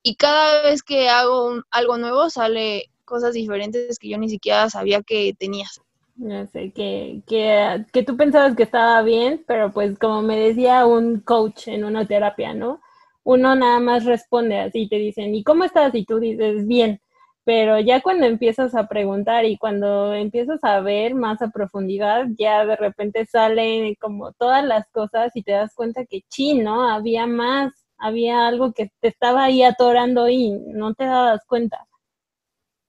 Y 0.04 0.16
cada 0.16 0.62
vez 0.62 0.84
que 0.84 1.10
hago 1.10 1.64
algo 1.72 1.98
nuevo 1.98 2.30
sale 2.30 2.84
cosas 3.04 3.34
diferentes 3.34 3.98
que 3.98 4.10
yo 4.10 4.20
ni 4.20 4.30
siquiera 4.30 4.70
sabía 4.70 5.02
que 5.02 5.34
tenías. 5.40 5.82
No 6.18 6.46
sé, 6.46 6.72
que, 6.72 7.24
que, 7.26 7.84
que 7.92 8.04
tú 8.04 8.16
pensabas 8.16 8.56
que 8.56 8.64
estaba 8.64 9.02
bien, 9.02 9.44
pero 9.48 9.72
pues 9.72 9.98
como 9.98 10.22
me 10.22 10.38
decía 10.38 10.86
un 10.86 11.22
coach 11.22 11.68
en 11.70 11.84
una 11.84 12.06
terapia, 12.06 12.54
¿no? 12.54 12.80
Uno 13.24 13.56
nada 13.56 13.80
más 13.80 14.06
responde 14.06 14.60
así, 14.60 14.88
te 14.88 14.98
dicen, 14.98 15.34
¿y 15.34 15.44
cómo 15.44 15.64
estás? 15.64 15.96
Y 15.96 16.06
tú 16.06 16.20
dices, 16.20 16.68
bien, 16.68 17.02
pero 17.50 17.80
ya 17.80 18.00
cuando 18.00 18.28
empiezas 18.28 18.76
a 18.76 18.88
preguntar 18.88 19.44
y 19.44 19.58
cuando 19.58 20.14
empiezas 20.14 20.64
a 20.64 20.82
ver 20.82 21.16
más 21.16 21.42
a 21.42 21.50
profundidad, 21.50 22.28
ya 22.38 22.64
de 22.64 22.76
repente 22.76 23.26
salen 23.26 23.96
como 23.96 24.34
todas 24.34 24.64
las 24.64 24.88
cosas 24.92 25.32
y 25.34 25.42
te 25.42 25.54
das 25.54 25.74
cuenta 25.74 26.06
que 26.06 26.22
sí, 26.28 26.54
¿no? 26.54 26.88
Había 26.88 27.26
más, 27.26 27.74
había 27.98 28.48
algo 28.48 28.72
que 28.72 28.92
te 29.00 29.08
estaba 29.08 29.46
ahí 29.46 29.64
atorando 29.64 30.30
y 30.30 30.52
no 30.52 30.94
te 30.94 31.06
dabas 31.06 31.42
cuenta. 31.48 31.88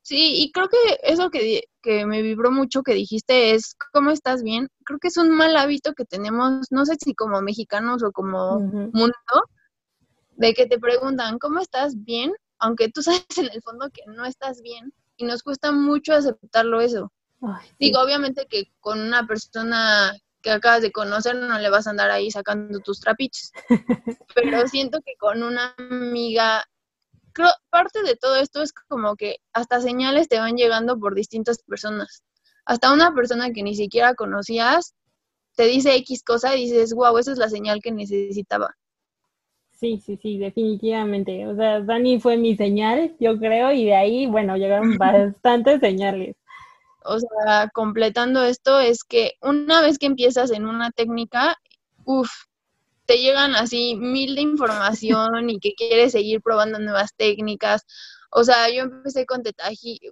Sí, 0.03 0.43
y 0.43 0.53
creo 0.53 0.69
que 0.69 0.77
eso 1.05 1.31
que, 1.31 1.63
que 1.81 2.05
me 2.05 2.21
vibró 2.21 2.51
mucho 2.51 2.83
que 2.83 2.93
dijiste 2.93 3.55
es, 3.55 3.75
¿cómo 3.95 4.11
estás 4.11 4.43
bien? 4.43 4.69
Creo 4.85 4.99
que 4.99 5.09
es 5.09 5.17
un 5.17 5.31
mal 5.31 5.57
hábito 5.57 5.95
que 5.95 6.05
tenemos, 6.05 6.67
no 6.71 6.85
sé 6.85 6.97
si 7.03 7.15
como 7.15 7.41
mexicanos 7.41 8.03
o 8.03 8.13
como 8.13 8.61
mundo, 8.61 9.15
de 10.37 10.53
que 10.53 10.67
te 10.67 10.79
preguntan, 10.79 11.39
¿cómo 11.39 11.61
estás 11.61 11.95
bien? 12.05 12.35
Aunque 12.61 12.89
tú 12.89 13.03
sabes 13.03 13.25
en 13.37 13.51
el 13.53 13.63
fondo 13.63 13.91
que 13.91 14.03
no 14.07 14.25
estás 14.25 14.63
bien 14.63 14.93
y 15.17 15.25
nos 15.25 15.43
cuesta 15.43 15.73
mucho 15.73 16.15
aceptarlo 16.15 16.81
eso. 16.81 17.13
Digo, 17.79 18.01
obviamente 18.01 18.47
que 18.47 18.71
con 18.81 19.01
una 19.01 19.27
persona 19.27 20.15
que 20.43 20.51
acabas 20.51 20.83
de 20.83 20.93
conocer 20.93 21.37
no 21.37 21.59
le 21.59 21.71
vas 21.71 21.87
a 21.87 21.91
andar 21.91 22.11
ahí 22.11 22.31
sacando 22.31 22.81
tus 22.81 23.01
trapiches, 23.01 23.53
pero 24.35 24.67
siento 24.69 25.01
que 25.01 25.17
con 25.17 25.43
una 25.43 25.75
amiga 25.79 26.65
creo, 27.33 27.51
parte 27.71 28.03
de 28.03 28.17
todo 28.17 28.37
esto 28.37 28.63
es 28.63 28.73
como 28.73 29.17
que 29.17 29.37
hasta 29.53 29.81
señales 29.81 30.29
te 30.29 30.39
van 30.39 30.57
llegando 30.57 30.99
por 30.99 31.15
distintas 31.15 31.63
personas. 31.63 32.23
Hasta 32.65 32.93
una 32.93 33.15
persona 33.15 33.51
que 33.53 33.63
ni 33.63 33.75
siquiera 33.75 34.15
conocías 34.15 34.95
te 35.57 35.65
dice 35.65 35.95
X 35.97 36.23
cosa 36.23 36.57
y 36.57 36.65
dices, 36.65 36.95
wow, 36.95 37.17
esa 37.19 37.33
es 37.33 37.39
la 37.39 37.49
señal 37.49 37.81
que 37.83 37.93
necesitaba. 37.93 38.77
Sí, 39.81 39.99
sí, 40.05 40.19
sí, 40.23 40.37
definitivamente. 40.37 41.47
O 41.47 41.57
sea, 41.57 41.81
Dani 41.81 42.21
fue 42.21 42.37
mi 42.37 42.55
señal, 42.55 43.17
yo 43.19 43.39
creo, 43.39 43.73
y 43.73 43.87
de 43.87 43.95
ahí, 43.95 44.27
bueno, 44.27 44.59
llegaron 44.59 44.99
bastantes 44.99 45.81
señales. 45.81 46.37
o 47.05 47.19
sea, 47.19 47.71
completando 47.73 48.45
esto, 48.45 48.79
es 48.79 49.05
que 49.05 49.33
una 49.41 49.81
vez 49.81 49.99
que 49.99 50.05
empiezas 50.07 50.51
en 50.51 50.67
una 50.67 50.91
técnica, 50.91 51.57
uff, 52.05 52.31
te 53.07 53.19
llegan 53.19 53.55
así 53.57 53.97
mil 53.97 54.35
de 54.35 54.43
información 54.43 55.49
y 55.49 55.59
que 55.61 55.75
quieres 55.75 56.13
seguir 56.13 56.43
probando 56.43 56.79
nuevas 56.79 57.15
técnicas. 57.17 57.87
O 58.31 58.45
sea, 58.45 58.69
yo 58.71 58.83
empecé 58.83 59.25
con 59.25 59.43
teta 59.43 59.65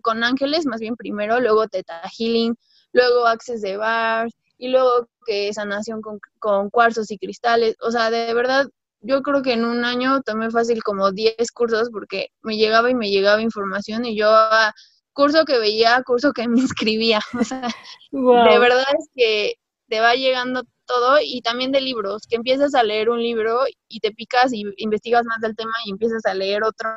con 0.03 0.25
ángeles, 0.25 0.65
más 0.67 0.81
bien 0.81 0.97
primero, 0.97 1.41
luego 1.41 1.69
teta 1.69 2.03
healing, 2.19 2.57
luego 2.93 3.27
access 3.27 3.61
de 3.61 3.77
bar 3.77 4.31
y 4.57 4.69
luego 4.69 5.09
que 5.27 5.53
sanación 5.53 6.01
con, 6.01 6.21
con 6.39 6.71
cuarzos 6.71 7.11
y 7.11 7.19
cristales. 7.19 7.77
O 7.83 7.91
sea, 7.93 8.11
de 8.11 8.33
verdad, 8.35 8.67
yo 9.01 9.23
creo 9.23 9.43
que 9.43 9.53
en 9.53 9.65
un 9.65 9.85
año 9.85 10.23
tomé 10.23 10.51
fácil 10.51 10.83
como 10.83 11.13
10 11.13 11.35
cursos 11.53 11.89
porque 11.93 12.29
me 12.43 12.57
llegaba 12.57 12.91
y 12.91 12.95
me 12.95 13.11
llegaba 13.11 13.41
información 13.41 14.05
y 14.05 14.17
yo 14.17 14.31
a 14.31 14.75
curso 15.13 15.45
que 15.45 15.59
veía, 15.59 16.03
curso 16.05 16.33
que 16.33 16.49
me 16.49 16.61
inscribía. 16.61 17.21
O 17.39 17.45
sea, 17.45 17.69
de 18.11 18.59
verdad 18.59 18.87
es 18.99 19.09
que 19.15 19.55
te 19.89 20.01
va 20.01 20.15
llegando 20.15 20.63
todo 20.87 21.19
y 21.23 21.41
también 21.43 21.73
de 21.73 21.81
libros, 21.81 22.23
que 22.29 22.37
empiezas 22.37 22.75
a 22.75 22.83
leer 22.83 23.11
un 23.11 23.21
libro 23.21 23.61
y 23.89 24.01
te 24.01 24.11
picas 24.13 24.53
y 24.53 24.65
investigas 24.79 25.25
más 25.25 25.41
del 25.41 25.57
tema 25.57 25.73
y 25.85 25.91
empiezas 25.91 26.25
a 26.25 26.35
leer 26.35 26.63
otro. 26.65 26.91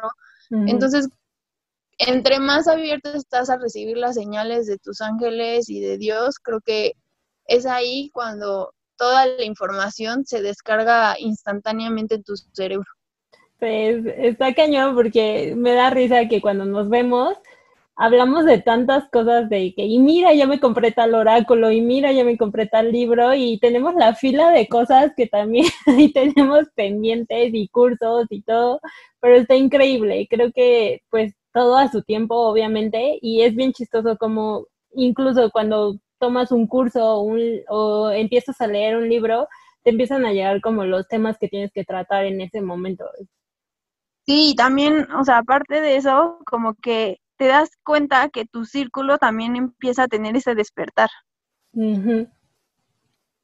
Entonces, 0.50 1.08
entre 1.98 2.39
más 2.39 2.67
abierto 2.67 3.13
estás 3.13 3.50
a 3.50 3.58
recibir 3.58 3.98
las 3.98 4.15
señales 4.15 4.65
de 4.67 4.77
tus 4.77 5.01
ángeles 5.01 5.70
y 5.70 5.79
de 5.79 5.98
Dios, 5.98 6.39
creo 6.39 6.60
que 6.62 6.93
es 7.46 7.65
ahí 7.65 8.10
cuando 8.13 8.74
toda 9.01 9.25
la 9.25 9.43
información 9.43 10.27
se 10.27 10.43
descarga 10.43 11.15
instantáneamente 11.17 12.15
en 12.15 12.24
tu 12.24 12.36
cerebro. 12.38 12.86
Pues 13.58 14.05
está 14.05 14.53
cañón 14.53 14.93
porque 14.93 15.55
me 15.58 15.74
da 15.74 15.89
risa 15.89 16.27
que 16.27 16.39
cuando 16.39 16.65
nos 16.65 16.88
vemos 16.88 17.36
hablamos 17.96 18.46
de 18.46 18.60
tantas 18.60 19.10
cosas 19.10 19.50
de 19.50 19.74
que, 19.75 19.86
y 19.86 19.98
mira, 19.98 20.34
ya 20.34 20.46
me 20.46 20.60
compré 20.60 20.91
tal 20.91 21.15
oráculo, 21.15 21.72
y 21.72 21.81
mira, 21.81 22.12
ya 22.12 22.24
me 22.24 22.38
compré 22.38 22.67
tal 22.67 22.91
libro, 22.91 23.34
y 23.34 23.60
tenemos 23.60 23.96
la 23.96 24.15
fila 24.15 24.51
de 24.51 24.67
cosas 24.67 25.12
que 25.15 25.27
también 25.27 25.65
ahí 25.88 26.12
tenemos 26.12 26.65
pendientes 26.75 27.51
y 27.53 27.67
cursos 27.70 28.27
y 28.29 28.43
todo, 28.43 28.79
pero 29.20 29.36
está 29.36 29.55
increíble. 29.55 30.27
Creo 30.29 30.51
que 30.51 31.01
pues 31.10 31.34
todo 31.53 31.75
a 31.77 31.91
su 31.91 32.03
tiempo, 32.03 32.36
obviamente, 32.36 33.17
y 33.22 33.41
es 33.41 33.55
bien 33.55 33.74
chistoso 33.74 34.17
como 34.17 34.67
incluso 34.93 35.50
cuando 35.51 36.00
tomas 36.22 36.51
un 36.51 36.68
curso 36.68 37.20
un, 37.20 37.42
o 37.68 38.12
empiezas 38.12 38.62
a 38.62 38.68
leer 38.68 38.96
un 38.96 39.10
libro, 39.10 39.50
te 39.84 39.90
empiezan 39.90 40.24
a 40.25 40.32
llegar 40.32 40.62
como 40.62 40.86
los 40.86 41.08
temas 41.08 41.38
que 41.38 41.50
tienes 41.50 41.72
que 41.74 41.84
tratar 41.84 42.25
en 42.25 42.40
ese 42.40 42.62
momento. 42.62 43.06
Sí, 44.25 44.54
también, 44.56 45.12
o 45.12 45.25
sea, 45.25 45.40
aparte 45.40 45.82
de 45.82 45.98
eso, 45.98 46.38
como 46.46 46.75
que 46.75 47.18
te 47.38 47.48
das 47.48 47.72
cuenta 47.84 48.30
que 48.30 48.46
tu 48.46 48.66
círculo 48.66 49.18
también 49.18 49.56
empieza 49.56 50.04
a 50.04 50.08
tener 50.08 50.36
ese 50.36 50.54
despertar. 50.54 51.10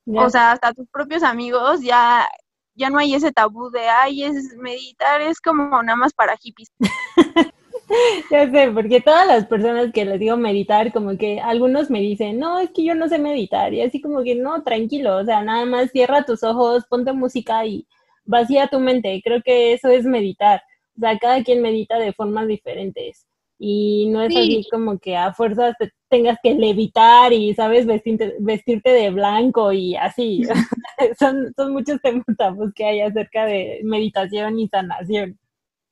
O 0.06 0.30
sea, 0.30 0.52
hasta 0.52 0.74
tus 0.74 0.88
propios 0.90 1.24
amigos 1.24 1.82
ya, 1.82 2.28
ya 2.76 2.92
no 2.92 3.00
hay 3.00 3.16
ese 3.16 3.32
tabú 3.32 3.72
de, 3.72 3.90
ay, 3.90 4.24
es 4.24 4.56
meditar, 4.58 5.20
es 5.22 5.42
como 5.42 5.82
nada 5.82 5.96
más 5.96 6.14
para 6.14 6.38
hippies. 6.38 6.72
ya 8.32 8.50
sé, 8.52 8.72
porque 8.72 9.02
todas 9.02 9.28
las 9.28 9.46
personas 9.46 9.92
que 9.94 10.06
les 10.06 10.20
digo 10.20 10.38
meditar, 10.38 10.92
como 10.92 11.18
que 11.18 11.40
algunos 11.40 11.90
me 11.90 12.02
dicen, 12.02 12.40
no, 12.40 12.60
es 12.60 12.72
que 12.72 12.84
yo 12.84 12.96
no 12.96 13.08
sé 13.08 13.18
meditar, 13.20 13.74
y 13.74 13.82
así 13.82 14.02
como 14.02 14.24
que 14.24 14.36
no, 14.36 14.64
tranquilo, 14.64 15.18
o 15.18 15.26
sea, 15.26 15.42
nada 15.44 15.66
más 15.66 15.92
cierra 15.92 16.26
tus 16.26 16.44
ojos, 16.44 16.86
ponte 16.90 17.14
música 17.14 17.66
y 17.66 17.88
vacía 18.26 18.68
tu 18.68 18.80
mente, 18.80 19.22
creo 19.24 19.42
que 19.42 19.74
eso 19.74 19.90
es 19.90 20.06
meditar, 20.06 20.62
o 20.98 21.00
sea, 21.00 21.18
cada 21.18 21.44
quien 21.44 21.62
medita 21.62 21.98
de 21.98 22.14
formas 22.14 22.48
diferentes 22.48 23.28
y 23.60 24.08
no 24.10 24.22
es 24.22 24.36
así 24.36 24.68
como 24.72 25.00
que 25.00 25.16
a 25.16 25.34
fuerzas 25.34 25.76
te 25.80 25.92
tengas 26.10 26.38
que 26.44 26.54
levitar 26.54 27.34
y, 27.34 27.54
¿sabes? 27.56 27.86
Vestirte, 27.86 28.36
vestirte 28.40 28.92
de 28.92 29.10
blanco 29.10 29.72
y 29.74 29.96
así. 29.96 30.44
son, 31.20 31.54
son 31.56 31.74
muchos 31.74 32.00
temas 32.02 32.24
que 32.76 32.86
hay 32.86 33.02
acerca 33.02 33.46
de 33.46 33.82
meditación 33.84 34.60
y 34.60 34.68
sanación. 34.68 35.40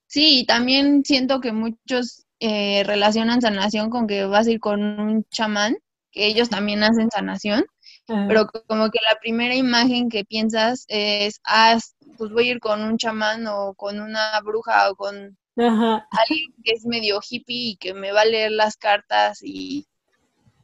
Sí, 0.08 0.46
también 0.48 1.04
siento 1.04 1.42
que 1.42 1.52
muchos 1.52 2.26
eh, 2.40 2.84
relacionan 2.86 3.42
sanación 3.42 3.90
con 3.90 4.08
que 4.08 4.26
vas 4.26 4.48
a 4.48 4.52
ir 4.52 4.60
con 4.60 4.82
un 4.82 5.26
chamán, 5.30 5.78
que 6.12 6.28
ellos 6.28 6.50
también 6.50 6.84
hacen 6.84 7.10
sanación, 7.12 7.66
pero 8.08 8.48
como 8.68 8.92
que 8.92 9.00
la 9.02 9.18
primera 9.20 9.56
imagen 9.56 10.10
que 10.10 10.24
piensas 10.24 10.86
es, 10.90 11.42
ah, 11.44 11.78
pues 12.18 12.32
voy 12.32 12.50
a 12.50 12.52
ir 12.52 12.60
con 12.60 12.84
un 12.84 12.98
chamán 12.98 13.48
o 13.48 13.74
con 13.74 14.00
una 14.00 14.40
bruja 14.42 14.92
o 14.92 14.96
con 14.96 15.38
Ajá. 15.58 16.08
alguien 16.12 16.54
que 16.64 16.74
es 16.74 16.86
medio 16.86 17.20
hippie 17.28 17.72
y 17.72 17.78
que 17.78 17.94
me 17.94 18.12
va 18.12 18.22
a 18.22 18.26
leer 18.26 18.52
las 18.52 18.78
cartas 18.78 19.40
y, 19.42 19.88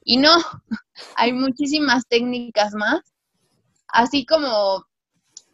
y 0.04 0.18
no, 0.18 0.36
hay 1.16 1.34
muchísimas 1.34 2.06
técnicas 2.08 2.74
más. 2.74 3.02
Así 3.88 4.26
como 4.26 4.86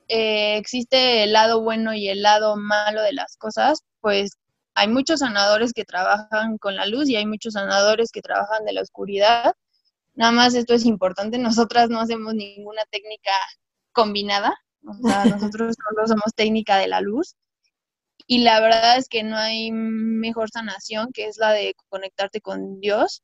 eh, 0.08 0.58
existe 0.58 1.24
el 1.24 1.34
lado 1.34 1.62
bueno 1.62 1.93
y 1.93 2.10
el 2.10 2.22
lado 2.22 2.56
malo 2.56 3.02
de 3.02 3.13
las 3.13 3.38
cosas, 3.38 3.84
pues 4.02 4.38
hay 4.76 4.88
muchos 4.88 5.20
sanadores 5.20 5.74
que 5.74 5.86
trabajan 5.86 6.58
con 6.58 6.76
la 6.76 6.86
luz 6.86 7.10
y 7.10 7.15
hay 7.15 7.26
muchos 7.26 7.54
sanadores 7.54 8.12
que 8.12 8.22
trabajan 8.22 8.65
de 8.65 8.74
la 8.74 8.82
oscuridad. 8.82 9.54
Nada 10.15 10.32
más 10.32 10.56
esto 10.56 10.74
es 10.74 10.86
importante, 10.86 11.38
nosotras 11.39 11.89
no 11.89 12.00
hacemos 12.00 12.34
ninguna 12.34 12.84
técnica 12.91 13.32
combinada, 13.91 14.54
o 14.86 14.93
sea, 15.08 15.26
nosotros 15.52 15.76
solo 15.76 16.08
somos 16.08 16.34
técnica 16.36 16.78
de 16.78 16.88
la 16.88 17.02
luz 17.02 17.36
y 18.28 18.39
la 18.39 18.60
verdad 18.60 18.98
es 18.98 19.08
que 19.08 19.24
no 19.24 19.38
hay 19.38 19.72
mejor 19.72 20.50
sanación 20.50 21.12
que 21.13 21.28
es 21.28 21.38
la 21.38 21.52
de 21.52 21.76
conectarte 21.89 22.41
con 22.41 22.80
Dios. 22.82 23.24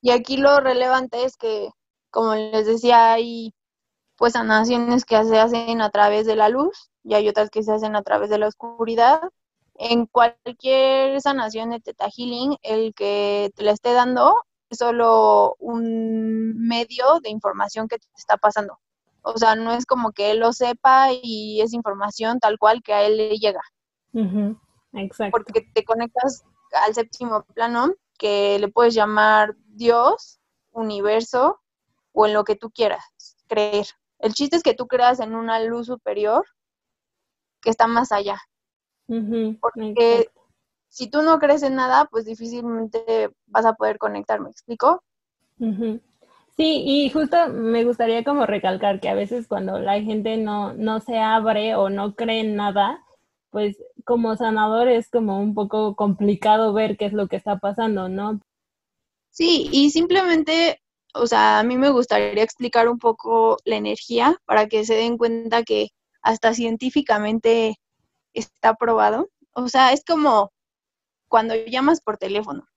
Y 0.00 0.12
aquí 0.12 0.38
lo 0.38 0.60
relevante 0.60 1.24
es 1.24 1.36
que, 1.36 1.68
como 2.10 2.34
les 2.34 2.66
decía, 2.66 3.12
hay 3.12 3.52
pues 4.20 4.34
sanaciones 4.34 5.06
que 5.06 5.24
se 5.24 5.38
hacen 5.38 5.80
a 5.80 5.88
través 5.88 6.26
de 6.26 6.36
la 6.36 6.50
luz 6.50 6.90
y 7.02 7.14
hay 7.14 7.26
otras 7.26 7.48
que 7.48 7.62
se 7.62 7.72
hacen 7.72 7.96
a 7.96 8.02
través 8.02 8.28
de 8.28 8.36
la 8.36 8.48
oscuridad. 8.48 9.22
En 9.76 10.04
cualquier 10.04 11.18
sanación 11.22 11.70
de 11.70 11.80
Teta 11.80 12.10
Healing, 12.14 12.58
el 12.60 12.92
que 12.92 13.50
te 13.56 13.62
la 13.62 13.70
esté 13.70 13.94
dando 13.94 14.34
es 14.68 14.76
solo 14.76 15.56
un 15.58 16.54
medio 16.68 17.20
de 17.22 17.30
información 17.30 17.88
que 17.88 17.96
te 17.96 18.06
está 18.14 18.36
pasando. 18.36 18.78
O 19.22 19.38
sea, 19.38 19.54
no 19.54 19.72
es 19.72 19.86
como 19.86 20.12
que 20.12 20.32
él 20.32 20.40
lo 20.40 20.52
sepa 20.52 21.08
y 21.22 21.62
es 21.62 21.72
información 21.72 22.40
tal 22.40 22.58
cual 22.58 22.82
que 22.82 22.92
a 22.92 23.04
él 23.04 23.16
le 23.16 23.38
llega. 23.38 23.62
Exacto. 24.92 25.30
Porque 25.30 25.66
te 25.72 25.82
conectas 25.82 26.44
al 26.86 26.92
séptimo 26.92 27.42
plano, 27.54 27.94
que 28.18 28.58
le 28.58 28.68
puedes 28.68 28.92
llamar 28.92 29.56
Dios, 29.68 30.40
universo 30.72 31.58
o 32.12 32.26
en 32.26 32.34
lo 32.34 32.44
que 32.44 32.56
tú 32.56 32.70
quieras 32.70 33.02
creer. 33.48 33.86
El 34.20 34.34
chiste 34.34 34.56
es 34.56 34.62
que 34.62 34.74
tú 34.74 34.86
creas 34.86 35.20
en 35.20 35.34
una 35.34 35.60
luz 35.60 35.86
superior 35.86 36.44
que 37.60 37.70
está 37.70 37.86
más 37.86 38.12
allá. 38.12 38.38
Porque 39.60 40.30
si 40.88 41.08
tú 41.08 41.22
no 41.22 41.38
crees 41.38 41.62
en 41.62 41.74
nada, 41.74 42.06
pues 42.10 42.24
difícilmente 42.24 43.30
vas 43.46 43.66
a 43.66 43.74
poder 43.74 43.98
conectar, 43.98 44.40
¿me 44.40 44.50
explico? 44.50 45.02
Sí, 46.56 46.82
y 46.84 47.10
justo 47.10 47.36
me 47.48 47.84
gustaría 47.84 48.24
como 48.24 48.46
recalcar 48.46 49.00
que 49.00 49.08
a 49.08 49.14
veces 49.14 49.48
cuando 49.48 49.78
la 49.78 50.00
gente 50.00 50.36
no, 50.36 50.74
no 50.74 51.00
se 51.00 51.18
abre 51.18 51.74
o 51.74 51.90
no 51.90 52.14
cree 52.14 52.40
en 52.40 52.56
nada, 52.56 53.04
pues 53.50 53.76
como 54.04 54.36
sanador 54.36 54.88
es 54.88 55.10
como 55.10 55.40
un 55.40 55.54
poco 55.54 55.96
complicado 55.96 56.72
ver 56.72 56.96
qué 56.96 57.06
es 57.06 57.12
lo 57.12 57.28
que 57.28 57.36
está 57.36 57.58
pasando, 57.58 58.08
¿no? 58.08 58.40
Sí, 59.30 59.68
y 59.72 59.90
simplemente, 59.90 60.79
o 61.14 61.26
sea, 61.26 61.58
a 61.58 61.62
mí 61.62 61.76
me 61.76 61.90
gustaría 61.90 62.42
explicar 62.42 62.88
un 62.88 62.98
poco 62.98 63.58
la 63.64 63.76
energía 63.76 64.36
para 64.46 64.68
que 64.68 64.84
se 64.84 64.94
den 64.94 65.18
cuenta 65.18 65.62
que 65.62 65.88
hasta 66.22 66.54
científicamente 66.54 67.76
está 68.34 68.74
probado. 68.74 69.30
O 69.52 69.68
sea, 69.68 69.92
es 69.92 70.04
como 70.04 70.52
cuando 71.28 71.54
llamas 71.54 72.00
por 72.00 72.18
teléfono, 72.18 72.68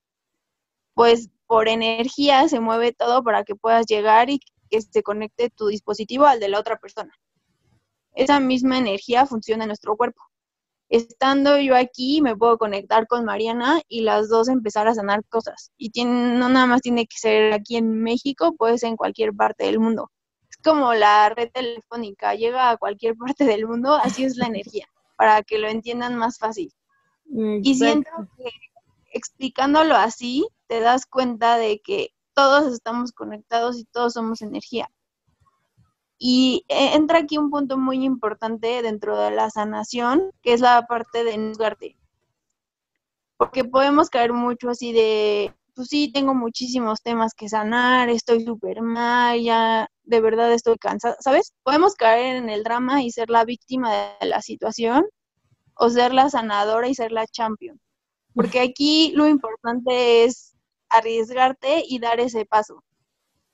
pues 0.93 1.29
por 1.47 1.67
energía 1.67 2.47
se 2.47 2.59
mueve 2.59 2.93
todo 2.93 3.23
para 3.23 3.43
que 3.43 3.55
puedas 3.55 3.85
llegar 3.85 4.29
y 4.29 4.39
que 4.69 4.81
se 4.81 5.03
conecte 5.03 5.49
tu 5.49 5.67
dispositivo 5.67 6.25
al 6.25 6.39
de 6.39 6.49
la 6.49 6.59
otra 6.59 6.77
persona. 6.77 7.13
Esa 8.15 8.39
misma 8.39 8.77
energía 8.77 9.25
funciona 9.25 9.63
en 9.63 9.69
nuestro 9.69 9.95
cuerpo 9.97 10.21
estando 10.93 11.57
yo 11.59 11.75
aquí 11.75 12.21
me 12.21 12.35
puedo 12.35 12.59
conectar 12.59 13.07
con 13.07 13.25
Mariana 13.25 13.81
y 13.87 14.01
las 14.01 14.29
dos 14.29 14.47
empezar 14.47 14.87
a 14.87 14.93
sanar 14.93 15.25
cosas. 15.25 15.71
Y 15.75 15.89
tiene, 15.89 16.37
no 16.37 16.49
nada 16.49 16.67
más 16.67 16.81
tiene 16.81 17.07
que 17.07 17.17
ser 17.17 17.51
aquí 17.51 17.77
en 17.77 18.03
México, 18.03 18.55
puede 18.55 18.77
ser 18.77 18.89
en 18.89 18.95
cualquier 18.95 19.33
parte 19.33 19.65
del 19.65 19.79
mundo. 19.79 20.11
Es 20.51 20.57
como 20.57 20.93
la 20.93 21.29
red 21.29 21.49
telefónica, 21.51 22.35
llega 22.35 22.69
a 22.69 22.77
cualquier 22.77 23.15
parte 23.17 23.43
del 23.43 23.65
mundo, 23.65 23.95
así 23.95 24.23
es 24.23 24.37
la 24.37 24.45
energía, 24.45 24.87
para 25.17 25.41
que 25.41 25.57
lo 25.57 25.67
entiendan 25.67 26.15
más 26.15 26.37
fácil. 26.37 26.71
Y 27.25 27.73
siento 27.73 28.11
que 28.37 28.51
explicándolo 29.13 29.95
así, 29.95 30.47
te 30.67 30.79
das 30.79 31.07
cuenta 31.07 31.57
de 31.57 31.79
que 31.79 32.09
todos 32.35 32.71
estamos 32.71 33.13
conectados 33.13 33.79
y 33.79 33.85
todos 33.85 34.13
somos 34.13 34.43
energía. 34.43 34.91
Y 36.25 36.63
eh, 36.69 36.91
entra 36.93 37.19
aquí 37.19 37.37
un 37.37 37.49
punto 37.49 37.77
muy 37.77 38.05
importante 38.05 38.81
dentro 38.81 39.19
de 39.19 39.31
la 39.31 39.49
sanación, 39.49 40.31
que 40.41 40.53
es 40.53 40.61
la 40.61 40.87
parte 40.87 41.25
de 41.25 41.35
juzgarte. 41.35 41.97
Porque 43.35 43.65
podemos 43.65 44.09
caer 44.09 44.31
mucho 44.31 44.69
así 44.69 44.93
de, 44.93 45.53
pues 45.75 45.89
sí, 45.89 46.13
tengo 46.13 46.33
muchísimos 46.33 47.01
temas 47.01 47.33
que 47.33 47.49
sanar, 47.49 48.07
estoy 48.07 48.41
súper 48.45 48.81
mal, 48.81 49.41
ya 49.41 49.89
de 50.03 50.21
verdad 50.21 50.53
estoy 50.53 50.77
cansada, 50.77 51.17
¿sabes? 51.19 51.53
Podemos 51.61 51.95
caer 51.95 52.37
en 52.37 52.49
el 52.49 52.63
drama 52.63 53.03
y 53.03 53.11
ser 53.11 53.29
la 53.29 53.43
víctima 53.43 53.91
de 54.21 54.27
la 54.27 54.41
situación 54.41 55.05
o 55.75 55.89
ser 55.89 56.13
la 56.13 56.29
sanadora 56.29 56.87
y 56.87 56.95
ser 56.95 57.11
la 57.11 57.27
champion. 57.27 57.81
Porque 58.33 58.61
aquí 58.61 59.11
lo 59.13 59.27
importante 59.27 60.23
es 60.23 60.55
arriesgarte 60.87 61.83
y 61.85 61.99
dar 61.99 62.21
ese 62.21 62.45
paso 62.45 62.81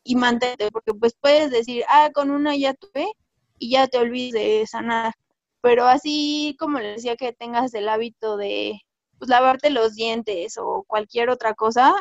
y 0.03 0.15
mantente, 0.15 0.69
porque 0.71 0.93
pues 0.93 1.15
puedes 1.19 1.51
decir, 1.51 1.83
ah, 1.89 2.09
con 2.13 2.31
una 2.31 2.55
ya 2.55 2.73
tuve 2.73 3.11
y 3.57 3.71
ya 3.71 3.87
te 3.87 3.97
olvides 3.97 4.33
de 4.33 4.67
sanar. 4.67 5.13
Pero 5.61 5.87
así 5.87 6.55
como 6.59 6.79
le 6.79 6.93
decía 6.93 7.15
que 7.15 7.33
tengas 7.33 7.73
el 7.73 7.89
hábito 7.89 8.37
de 8.37 8.79
pues, 9.17 9.29
lavarte 9.29 9.69
los 9.69 9.95
dientes 9.95 10.57
o 10.57 10.83
cualquier 10.87 11.29
otra 11.29 11.53
cosa, 11.53 11.93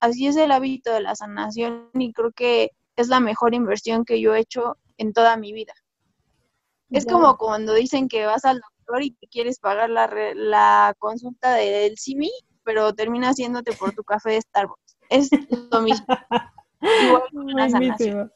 así 0.00 0.26
es 0.26 0.36
el 0.36 0.50
hábito 0.50 0.92
de 0.92 1.02
la 1.02 1.14
sanación 1.14 1.90
y 1.94 2.12
creo 2.12 2.32
que 2.32 2.70
es 2.96 3.08
la 3.08 3.20
mejor 3.20 3.54
inversión 3.54 4.04
que 4.04 4.20
yo 4.20 4.34
he 4.34 4.40
hecho 4.40 4.76
en 4.96 5.12
toda 5.12 5.36
mi 5.36 5.52
vida. 5.52 5.74
Es 6.90 7.06
como 7.06 7.38
cuando 7.38 7.72
dicen 7.72 8.06
que 8.06 8.26
vas 8.26 8.44
al 8.44 8.60
doctor 8.60 9.02
y 9.02 9.12
que 9.12 9.26
quieres 9.28 9.58
pagar 9.58 9.88
la, 9.88 10.10
la 10.34 10.94
consulta 10.98 11.54
del 11.54 11.96
CIMI, 11.98 12.30
pero 12.64 12.92
termina 12.92 13.30
haciéndote 13.30 13.72
por 13.72 13.94
tu 13.94 14.02
café 14.04 14.32
de 14.32 14.40
Starbucks. 14.42 14.96
Es 15.08 15.30
lo 15.70 15.80
mismo. 15.80 16.06
Igual 16.82 17.22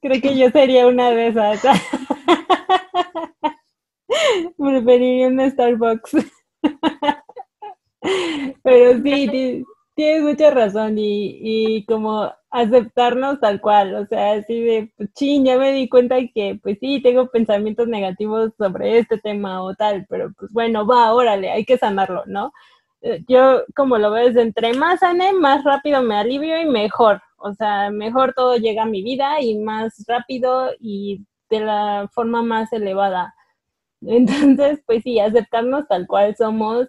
Creo 0.00 0.20
que 0.20 0.36
yo 0.36 0.50
sería 0.50 0.86
una 0.86 1.10
de 1.10 1.28
esas. 1.28 1.62
Preferiría 4.58 5.28
un 5.28 5.50
Starbucks. 5.50 6.16
Pero 8.62 9.02
sí, 9.02 9.64
tienes 9.94 10.22
mucha 10.22 10.50
razón 10.50 10.98
y, 10.98 11.38
y 11.40 11.84
como 11.86 12.32
aceptarnos 12.50 13.40
tal 13.40 13.60
cual, 13.60 13.94
o 13.94 14.06
sea, 14.06 14.32
así 14.34 14.60
de, 14.60 14.92
pues, 14.96 15.12
ching, 15.14 15.44
ya 15.44 15.58
me 15.58 15.72
di 15.72 15.88
cuenta 15.88 16.16
que 16.34 16.58
pues 16.62 16.78
sí, 16.80 17.00
tengo 17.02 17.28
pensamientos 17.28 17.88
negativos 17.88 18.52
sobre 18.58 18.98
este 18.98 19.18
tema 19.18 19.62
o 19.62 19.74
tal, 19.74 20.06
pero 20.08 20.32
pues 20.38 20.50
bueno, 20.52 20.86
va, 20.86 21.12
órale, 21.12 21.50
hay 21.50 21.64
que 21.64 21.78
sanarlo, 21.78 22.24
¿no? 22.26 22.52
Eh, 23.00 23.24
yo 23.28 23.62
como 23.74 23.98
lo 23.98 24.10
veo 24.10 24.28
es 24.28 24.36
entre 24.36 24.74
más 24.74 25.00
sane, 25.00 25.32
más 25.32 25.64
rápido 25.64 26.02
me 26.02 26.16
alivio 26.16 26.60
y 26.60 26.66
mejor, 26.66 27.20
o 27.44 27.54
sea, 27.54 27.90
mejor 27.90 28.34
todo 28.34 28.56
llega 28.56 28.84
a 28.84 28.86
mi 28.86 29.02
vida 29.02 29.40
y 29.40 29.58
más 29.58 30.04
rápido 30.06 30.70
y 30.80 31.24
de 31.50 31.60
la 31.60 32.08
forma 32.12 32.42
más 32.42 32.72
elevada. 32.72 33.34
Entonces, 34.00 34.80
pues 34.86 35.02
sí, 35.02 35.20
aceptarnos 35.20 35.86
tal 35.88 36.06
cual 36.06 36.34
somos, 36.36 36.88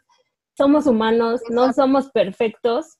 somos 0.57 0.87
humanos, 0.87 1.41
no 1.49 1.73
somos 1.73 2.09
perfectos, 2.11 2.97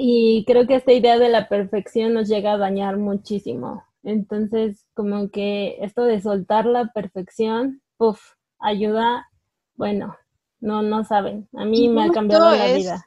y 0.00 0.44
creo 0.46 0.68
que 0.68 0.76
esta 0.76 0.92
idea 0.92 1.18
de 1.18 1.28
la 1.28 1.48
perfección 1.48 2.14
nos 2.14 2.28
llega 2.28 2.52
a 2.52 2.56
dañar 2.56 2.98
muchísimo. 2.98 3.82
Entonces, 4.04 4.86
como 4.94 5.28
que 5.28 5.76
esto 5.80 6.04
de 6.04 6.20
soltar 6.20 6.66
la 6.66 6.92
perfección, 6.92 7.82
puff, 7.96 8.20
ayuda, 8.60 9.26
bueno, 9.74 10.16
no, 10.60 10.82
no 10.82 11.02
saben. 11.04 11.48
A 11.52 11.64
mí 11.64 11.88
me 11.88 12.04
ha 12.04 12.10
cambiado 12.10 12.48
la 12.52 12.72
vida. 12.72 13.04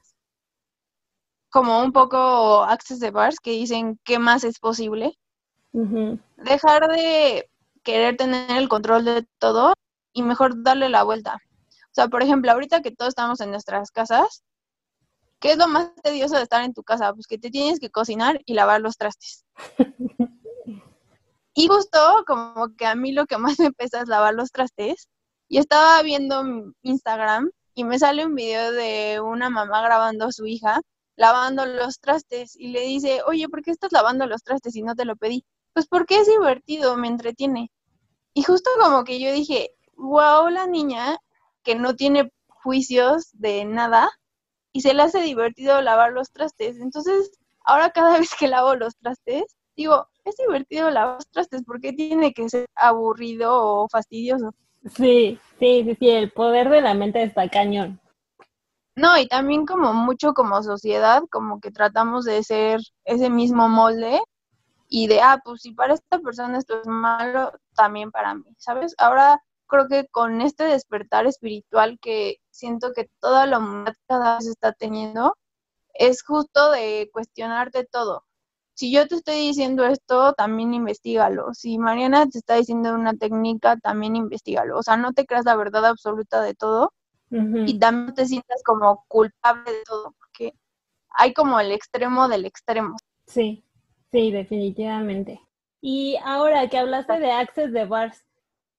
Como 1.51 1.81
un 1.81 1.91
poco 1.91 2.63
access 2.63 2.99
de 2.99 3.11
bars 3.11 3.37
que 3.39 3.51
dicen 3.51 3.99
qué 4.03 4.19
más 4.19 4.43
es 4.43 4.59
posible. 4.59 5.17
Dejar 5.71 6.87
de 6.87 7.49
querer 7.83 8.17
tener 8.17 8.57
el 8.57 8.69
control 8.69 9.05
de 9.05 9.27
todo 9.37 9.73
y 10.13 10.23
mejor 10.23 10.63
darle 10.63 10.89
la 10.89 11.03
vuelta. 11.03 11.35
O 11.35 11.93
sea, 11.93 12.07
por 12.07 12.23
ejemplo, 12.23 12.51
ahorita 12.51 12.81
que 12.81 12.91
todos 12.91 13.09
estamos 13.09 13.41
en 13.41 13.51
nuestras 13.51 13.91
casas, 13.91 14.43
¿Qué 15.41 15.53
es 15.53 15.57
lo 15.57 15.67
más 15.67 15.89
tedioso 16.03 16.35
de 16.35 16.43
estar 16.43 16.63
en 16.63 16.73
tu 16.73 16.83
casa? 16.83 17.13
Pues 17.15 17.25
que 17.25 17.39
te 17.39 17.49
tienes 17.49 17.79
que 17.79 17.89
cocinar 17.89 18.39
y 18.45 18.53
lavar 18.53 18.79
los 18.79 18.95
trastes. 18.95 19.43
y 21.55 21.67
justo 21.67 21.97
como 22.27 22.75
que 22.77 22.85
a 22.85 22.93
mí 22.93 23.11
lo 23.11 23.25
que 23.25 23.39
más 23.39 23.59
me 23.59 23.71
pesa 23.71 24.01
es 24.01 24.07
lavar 24.07 24.35
los 24.35 24.51
trastes. 24.51 25.09
Y 25.47 25.57
estaba 25.57 25.99
viendo 26.03 26.43
Instagram 26.83 27.49
y 27.73 27.83
me 27.85 27.97
sale 27.97 28.23
un 28.23 28.35
video 28.35 28.71
de 28.71 29.19
una 29.19 29.49
mamá 29.49 29.81
grabando 29.81 30.25
a 30.25 30.31
su 30.31 30.45
hija 30.45 30.79
lavando 31.21 31.67
los 31.67 31.99
trastes 31.99 32.55
y 32.55 32.69
le 32.69 32.81
dice, 32.81 33.21
oye, 33.27 33.47
¿por 33.47 33.62
qué 33.62 33.69
estás 33.69 33.91
lavando 33.91 34.25
los 34.25 34.41
trastes 34.41 34.75
y 34.75 34.81
no 34.81 34.95
te 34.95 35.05
lo 35.05 35.15
pedí? 35.15 35.45
Pues 35.73 35.86
porque 35.86 36.17
es 36.17 36.27
divertido, 36.27 36.97
me 36.97 37.07
entretiene. 37.07 37.71
Y 38.34 38.41
justo 38.41 38.71
como 38.81 39.03
que 39.03 39.19
yo 39.19 39.31
dije, 39.31 39.69
wow, 39.93 40.49
la 40.49 40.65
niña 40.65 41.19
que 41.62 41.75
no 41.75 41.95
tiene 41.95 42.31
juicios 42.47 43.29
de 43.34 43.65
nada, 43.65 44.10
y 44.73 44.81
se 44.81 44.95
le 44.95 45.03
hace 45.03 45.21
divertido 45.21 45.79
lavar 45.84 46.12
los 46.12 46.31
trastes. 46.31 46.77
Entonces, 46.79 47.31
ahora 47.65 47.91
cada 47.91 48.17
vez 48.19 48.31
que 48.38 48.47
lavo 48.47 48.75
los 48.75 48.97
trastes, 48.97 49.43
digo, 49.75 50.07
es 50.25 50.36
divertido 50.38 50.89
lavar 50.89 51.17
los 51.17 51.27
trastes, 51.29 51.62
porque 51.67 51.93
tiene 51.93 52.34
que 52.34 52.49
ser 52.49 52.65
aburrido 52.73 53.51
o 53.53 53.88
fastidioso? 53.89 54.55
Sí, 54.95 55.38
sí, 55.60 55.95
sí, 55.99 56.10
el 56.10 56.31
poder 56.31 56.69
de 56.69 56.81
la 56.81 56.95
mente 56.95 57.21
está 57.21 57.47
cañón. 57.47 58.00
No, 58.95 59.17
y 59.17 59.27
también 59.27 59.65
como 59.65 59.93
mucho 59.93 60.34
como 60.34 60.62
sociedad, 60.63 61.23
como 61.32 61.62
que 61.62 61.71
tratamos 61.71 62.25
de 62.25 62.43
ser 62.43 62.82
ese 63.06 63.30
mismo 63.30 63.69
molde 63.69 64.19
y 64.89 65.08
de, 65.08 65.21
ah, 65.21 65.39
pues 65.43 65.62
si 65.62 65.73
para 65.73 65.93
esta 65.95 66.19
persona 66.19 66.58
esto 66.58 66.82
es 66.82 66.88
malo, 66.88 67.54
también 67.75 68.12
para 68.12 68.36
mí, 68.36 68.43
¿sabes? 68.58 68.93
Ahora 68.97 69.41
creo 69.67 69.88
que 69.88 70.08
con 70.10 70.41
este 70.41 70.65
despertar 70.65 71.25
espiritual 71.27 71.99
que 72.01 72.38
siento 72.51 72.91
que 72.93 73.10
toda 73.21 73.45
la 73.47 73.60
humanidad 73.60 73.95
cada 74.08 74.38
vez 74.38 74.47
está 74.47 74.73
teniendo, 74.73 75.38
es 75.93 76.23
justo 76.23 76.71
de 76.71 77.10
cuestionarte 77.13 77.86
todo. 77.86 78.25
Si 78.75 78.91
yo 78.93 79.08
te 79.08 79.15
estoy 79.15 79.36
diciendo 79.36 79.86
esto, 79.86 80.34
también 80.34 80.73
investigalo. 80.73 81.54
Si 81.54 81.77
Mariana 81.77 82.27
te 82.30 82.39
está 82.39 82.56
diciendo 82.56 82.93
una 82.95 83.13
técnica, 83.15 83.77
también 83.77 84.15
investigalo. 84.17 84.80
O 84.80 84.84
sea, 84.84 84.97
no 84.97 85.13
te 85.13 85.25
creas 85.25 85.45
la 85.45 85.56
verdad 85.56 85.86
absoluta 85.86 86.41
de 86.41 86.56
todo 86.56 86.93
y 87.31 87.79
también 87.79 88.13
te 88.13 88.25
sientas 88.25 88.61
como 88.63 89.05
culpable 89.07 89.71
de 89.71 89.83
todo, 89.85 90.13
porque 90.19 90.53
hay 91.09 91.33
como 91.33 91.59
el 91.59 91.71
extremo 91.71 92.27
del 92.27 92.45
extremo. 92.45 92.97
Sí, 93.25 93.63
sí, 94.11 94.31
definitivamente. 94.31 95.39
Y 95.79 96.17
ahora 96.23 96.67
que 96.67 96.77
hablaste 96.77 97.19
de 97.19 97.31
Access 97.31 97.71
de 97.71 97.85
Bars, 97.85 98.23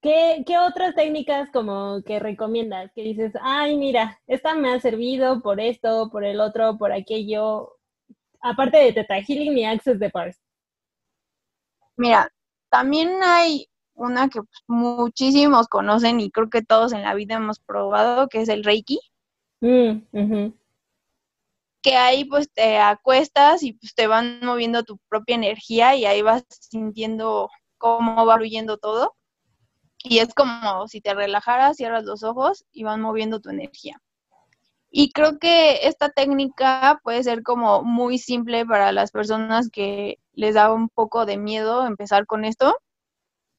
¿Qué, 0.02 0.44
otras 0.58 0.96
técnicas 0.96 1.48
como 1.52 2.02
que 2.02 2.18
recomiendas? 2.18 2.90
Que 2.92 3.02
dices, 3.02 3.32
ay, 3.40 3.76
mira, 3.76 4.20
esta 4.26 4.56
me 4.56 4.72
ha 4.72 4.80
servido 4.80 5.40
por 5.42 5.60
esto, 5.60 6.10
por 6.10 6.24
el 6.24 6.40
otro, 6.40 6.76
por 6.76 6.92
aquello, 6.92 7.78
aparte 8.40 8.78
de 8.78 8.92
Teta 8.92 9.22
Healing 9.22 9.56
y 9.56 9.64
Access 9.64 10.00
de 10.00 10.10
Pars. 10.10 10.40
Mira, 11.96 12.28
también 12.68 13.10
hay 13.22 13.68
una 14.02 14.28
que 14.28 14.40
pues, 14.42 14.62
muchísimos 14.66 15.68
conocen 15.68 16.20
y 16.20 16.30
creo 16.30 16.50
que 16.50 16.62
todos 16.62 16.92
en 16.92 17.02
la 17.02 17.14
vida 17.14 17.36
hemos 17.36 17.58
probado, 17.58 18.28
que 18.28 18.42
es 18.42 18.48
el 18.48 18.64
Reiki. 18.64 19.00
Mm, 19.60 20.02
que 21.82 21.96
ahí 21.96 22.24
pues 22.24 22.50
te 22.52 22.78
acuestas 22.78 23.62
y 23.62 23.72
pues 23.74 23.94
te 23.94 24.06
van 24.06 24.40
moviendo 24.42 24.84
tu 24.84 24.98
propia 25.08 25.34
energía 25.34 25.96
y 25.96 26.04
ahí 26.06 26.22
vas 26.22 26.44
sintiendo 26.48 27.50
cómo 27.76 28.24
va 28.24 28.36
fluyendo 28.36 28.78
todo. 28.78 29.16
Y 30.04 30.18
es 30.18 30.32
como 30.34 30.88
si 30.88 31.00
te 31.00 31.14
relajaras, 31.14 31.76
cierras 31.76 32.04
los 32.04 32.22
ojos 32.22 32.64
y 32.72 32.84
van 32.84 33.00
moviendo 33.00 33.40
tu 33.40 33.50
energía. 33.50 34.00
Y 34.90 35.10
creo 35.12 35.38
que 35.38 35.86
esta 35.86 36.10
técnica 36.10 37.00
puede 37.02 37.22
ser 37.24 37.42
como 37.42 37.82
muy 37.82 38.18
simple 38.18 38.66
para 38.66 38.92
las 38.92 39.10
personas 39.10 39.70
que 39.70 40.18
les 40.34 40.54
da 40.54 40.72
un 40.72 40.88
poco 40.88 41.24
de 41.24 41.38
miedo 41.38 41.86
empezar 41.86 42.26
con 42.26 42.44
esto, 42.44 42.76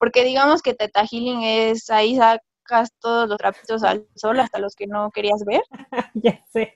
porque 0.03 0.25
digamos 0.25 0.61
que 0.61 0.73
Teta 0.73 1.05
Healing 1.07 1.43
es 1.43 1.89
ahí 1.89 2.17
sacas 2.17 2.91
todos 2.99 3.29
los 3.29 3.37
trapitos 3.37 3.85
al 3.85 4.05
sol, 4.17 4.37
hasta 4.41 4.59
los 4.59 4.75
que 4.75 4.85
no 4.85 5.09
querías 5.11 5.45
ver. 5.45 5.61
ya 6.13 6.43
sé, 6.51 6.73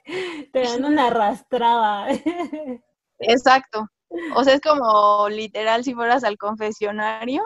te 0.54 0.62
dan 0.62 0.86
una 0.86 1.08
arrastrada. 1.08 2.08
Exacto. 3.20 3.86
O 4.34 4.46
sea, 4.46 4.54
es 4.54 4.62
como 4.62 5.28
literal 5.28 5.84
si 5.84 5.94
fueras 5.94 6.24
al 6.24 6.38
confesionario. 6.38 7.44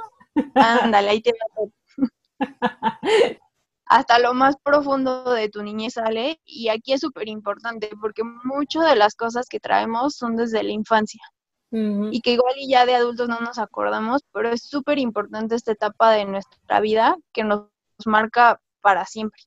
Ándale, 0.53 1.09
ahí 1.09 1.21
te 1.23 1.31
va 1.31 2.39
hasta 3.87 4.19
lo 4.19 4.35
más 4.35 4.57
profundo 4.63 5.31
de 5.31 5.49
tu 5.49 5.63
niñez 5.63 5.93
sale 5.93 6.39
y 6.45 6.69
aquí 6.69 6.93
es 6.93 7.01
súper 7.01 7.27
importante 7.27 7.89
porque 7.99 8.21
muchas 8.43 8.87
de 8.87 8.95
las 8.97 9.15
cosas 9.15 9.47
que 9.49 9.59
traemos 9.59 10.15
son 10.15 10.35
desde 10.35 10.61
la 10.61 10.73
infancia 10.73 11.23
y 11.71 12.19
que 12.21 12.33
igual 12.33 12.55
y 12.57 12.67
ya 12.67 12.85
de 12.85 12.95
adultos 12.95 13.29
no 13.29 13.39
nos 13.39 13.57
acordamos, 13.57 14.21
pero 14.33 14.49
es 14.49 14.63
súper 14.63 14.99
importante 14.99 15.55
esta 15.55 15.71
etapa 15.71 16.11
de 16.11 16.25
nuestra 16.25 16.81
vida 16.81 17.15
que 17.31 17.45
nos 17.45 17.69
marca 18.05 18.59
para 18.81 19.05
siempre. 19.05 19.41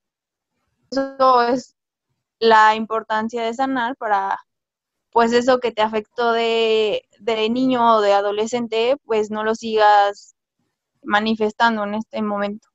Eso 0.91 1.43
es 1.43 1.75
la 2.39 2.75
importancia 2.75 3.43
de 3.43 3.53
sanar 3.53 3.95
para 3.97 4.39
pues 5.11 5.31
eso 5.31 5.59
que 5.59 5.71
te 5.71 5.81
afectó 5.81 6.33
de, 6.33 7.07
de 7.19 7.49
niño 7.49 7.95
o 7.95 8.01
de 8.01 8.11
adolescente, 8.11 8.97
pues 9.05 9.31
no 9.31 9.43
lo 9.43 9.55
sigas 9.55 10.35
manifestando 11.03 11.83
en 11.85 11.93
este 11.93 12.21
momento. 12.21 12.67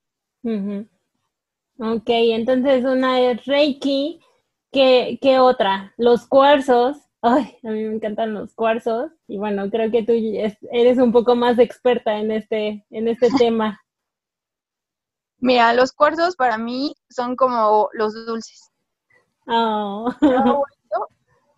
Ok, 1.79 2.09
entonces 2.09 2.85
una 2.85 3.21
es 3.21 3.45
Reiki. 3.45 4.21
¿Qué, 4.73 5.19
¿Qué 5.21 5.39
otra? 5.39 5.93
Los 5.97 6.27
cuarzos, 6.27 6.97
Ay, 7.23 7.59
a 7.65 7.69
mí 7.69 7.85
me 7.85 7.95
encantan 7.95 8.33
los 8.33 8.55
cuarzos 8.55 9.13
y 9.29 9.37
bueno, 9.37 9.69
creo 9.71 9.91
que 9.91 10.03
tú 10.03 10.13
eres 10.73 10.99
un 10.99 11.13
poco 11.13 11.37
más 11.37 11.59
experta 11.59 12.19
en 12.19 12.31
este, 12.31 12.87
en 12.91 13.09
este 13.09 13.29
tema. 13.39 13.81
Mira, 15.39 15.73
los 15.75 15.93
cuarzos 15.93 16.37
para 16.37 16.57
mí 16.59 16.95
son 17.09 17.37
como 17.37 17.91
los 17.93 18.27
dulces. 18.27 18.71
Oh. 19.47 20.11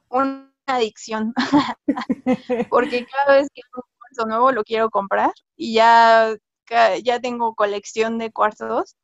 Una 0.09 0.53
adicción. 0.67 1.33
Porque 2.71 3.07
cada 3.07 3.39
vez 3.39 3.49
que 3.55 3.63
un 3.77 3.83
cuarzo 3.99 4.29
nuevo 4.29 4.53
lo 4.53 4.65
quiero 4.65 4.91
comprar 4.91 5.33
y 5.57 5.75
ya, 5.75 6.35
ya 7.03 7.21
tengo 7.21 7.55
colección 7.55 8.19
de 8.19 8.33
cuarzos. 8.33 8.97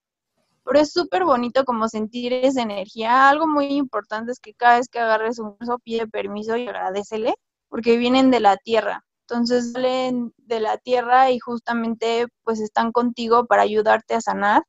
Pero 0.69 0.81
es 0.81 0.93
súper 0.93 1.25
bonito 1.25 1.65
como 1.65 1.89
sentir 1.89 2.35
esa 2.35 2.61
energía. 2.61 3.31
Algo 3.31 3.47
muy 3.47 3.69
importante 3.69 4.33
es 4.33 4.39
que 4.39 4.53
cada 4.53 4.77
vez 4.77 4.89
que 4.91 4.99
agarres 4.99 5.39
un 5.39 5.53
cuarzo 5.53 5.79
pide 5.79 6.07
permiso 6.07 6.59
y 6.59 6.69
agradecele, 6.69 7.37
porque 7.71 7.97
vienen 7.97 8.31
de 8.31 8.41
la 8.41 8.59
tierra. 8.59 9.03
Entonces 9.23 9.73
salen 9.73 10.35
de 10.37 10.61
la 10.61 10.77
tierra 10.77 11.31
y 11.31 11.39
justamente 11.39 12.27
pues 12.45 12.61
están 12.61 12.93
contigo 12.93 13.47
para 13.47 13.63
ayudarte 13.63 14.15
a 14.15 14.21
sanar. 14.21 14.63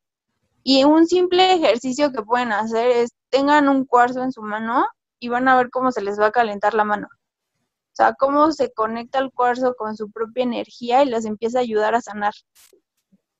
Y 0.63 0.85
un 0.85 1.05
simple 1.05 1.53
ejercicio 1.53 2.13
que 2.13 2.21
pueden 2.21 2.53
hacer 2.53 2.87
es 2.87 3.09
tengan 3.29 3.67
un 3.67 3.83
cuarzo 3.83 4.23
en 4.23 4.31
su 4.31 4.41
mano 4.41 4.87
y 5.19 5.27
van 5.27 5.49
a 5.49 5.57
ver 5.57 5.69
cómo 5.69 5.91
se 5.91 6.01
les 6.01 6.17
va 6.17 6.27
a 6.27 6.31
calentar 6.31 6.75
la 6.75 6.85
mano. 6.85 7.07
O 7.11 7.95
sea, 7.99 8.13
cómo 8.13 8.53
se 8.53 8.71
conecta 8.71 9.19
el 9.19 9.33
cuarzo 9.33 9.75
con 9.75 9.97
su 9.97 10.09
propia 10.09 10.43
energía 10.43 11.03
y 11.03 11.07
les 11.07 11.25
empieza 11.25 11.59
a 11.59 11.63
ayudar 11.63 11.93
a 11.93 12.01
sanar. 12.01 12.33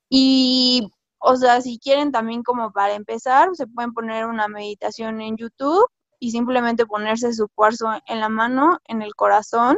Y, 0.10 0.92
o 1.20 1.36
sea, 1.36 1.62
si 1.62 1.80
quieren 1.80 2.12
también 2.12 2.44
como 2.44 2.72
para 2.72 2.94
empezar, 2.96 3.50
se 3.54 3.68
pueden 3.68 3.94
poner 3.94 4.26
una 4.26 4.48
meditación 4.48 5.22
en 5.22 5.38
YouTube 5.38 5.86
y 6.20 6.32
simplemente 6.32 6.86
ponerse 6.86 7.34
su 7.34 7.48
cuarzo 7.50 7.88
en 8.08 8.20
la 8.20 8.30
mano, 8.30 8.80
en 8.86 9.02
el 9.02 9.16
corazón 9.16 9.78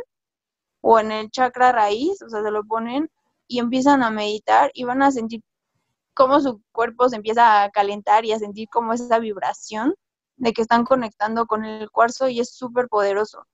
o 0.82 0.99
en 0.99 1.12
el 1.12 1.32
chakra 1.32 1.71
raíz, 1.71 2.21
o 2.21 2.30
sea, 2.30 2.43
se 2.43 2.51
lo 2.51 2.63
ponen 2.63 3.10
y 3.47 3.60
empiezan 3.60 4.04
a 4.04 4.12
meditar 4.12 4.71
y 4.73 4.84
van 4.86 5.04
a 5.04 5.12
sentir 5.12 5.41
cómo 6.13 6.39
su 6.39 6.62
cuerpo 6.71 7.10
se 7.10 7.17
empieza 7.17 7.63
a 7.63 7.71
calentar 7.71 8.25
y 8.25 8.34
a 8.34 8.39
sentir 8.39 8.67
como 8.69 8.93
esa 8.93 9.19
vibración 9.19 9.95
de 10.38 10.54
que 10.54 10.62
están 10.63 10.86
conectando 10.86 11.45
con 11.45 11.65
el 11.65 11.89
cuarzo 11.91 12.27
y 12.30 12.39
es 12.39 12.51
súper 12.56 12.88
poderoso. 12.88 13.45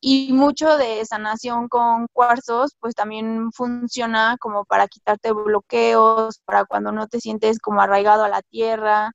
Y 0.00 0.32
mucho 0.32 0.76
de 0.76 1.04
sanación 1.04 1.68
con 1.68 2.06
cuarzos, 2.12 2.76
pues 2.78 2.94
también 2.94 3.50
funciona 3.52 4.36
como 4.38 4.64
para 4.64 4.86
quitarte 4.86 5.32
bloqueos, 5.32 6.40
para 6.44 6.64
cuando 6.64 6.92
no 6.92 7.08
te 7.08 7.20
sientes 7.20 7.58
como 7.58 7.80
arraigado 7.80 8.24
a 8.24 8.28
la 8.28 8.42
tierra. 8.42 9.10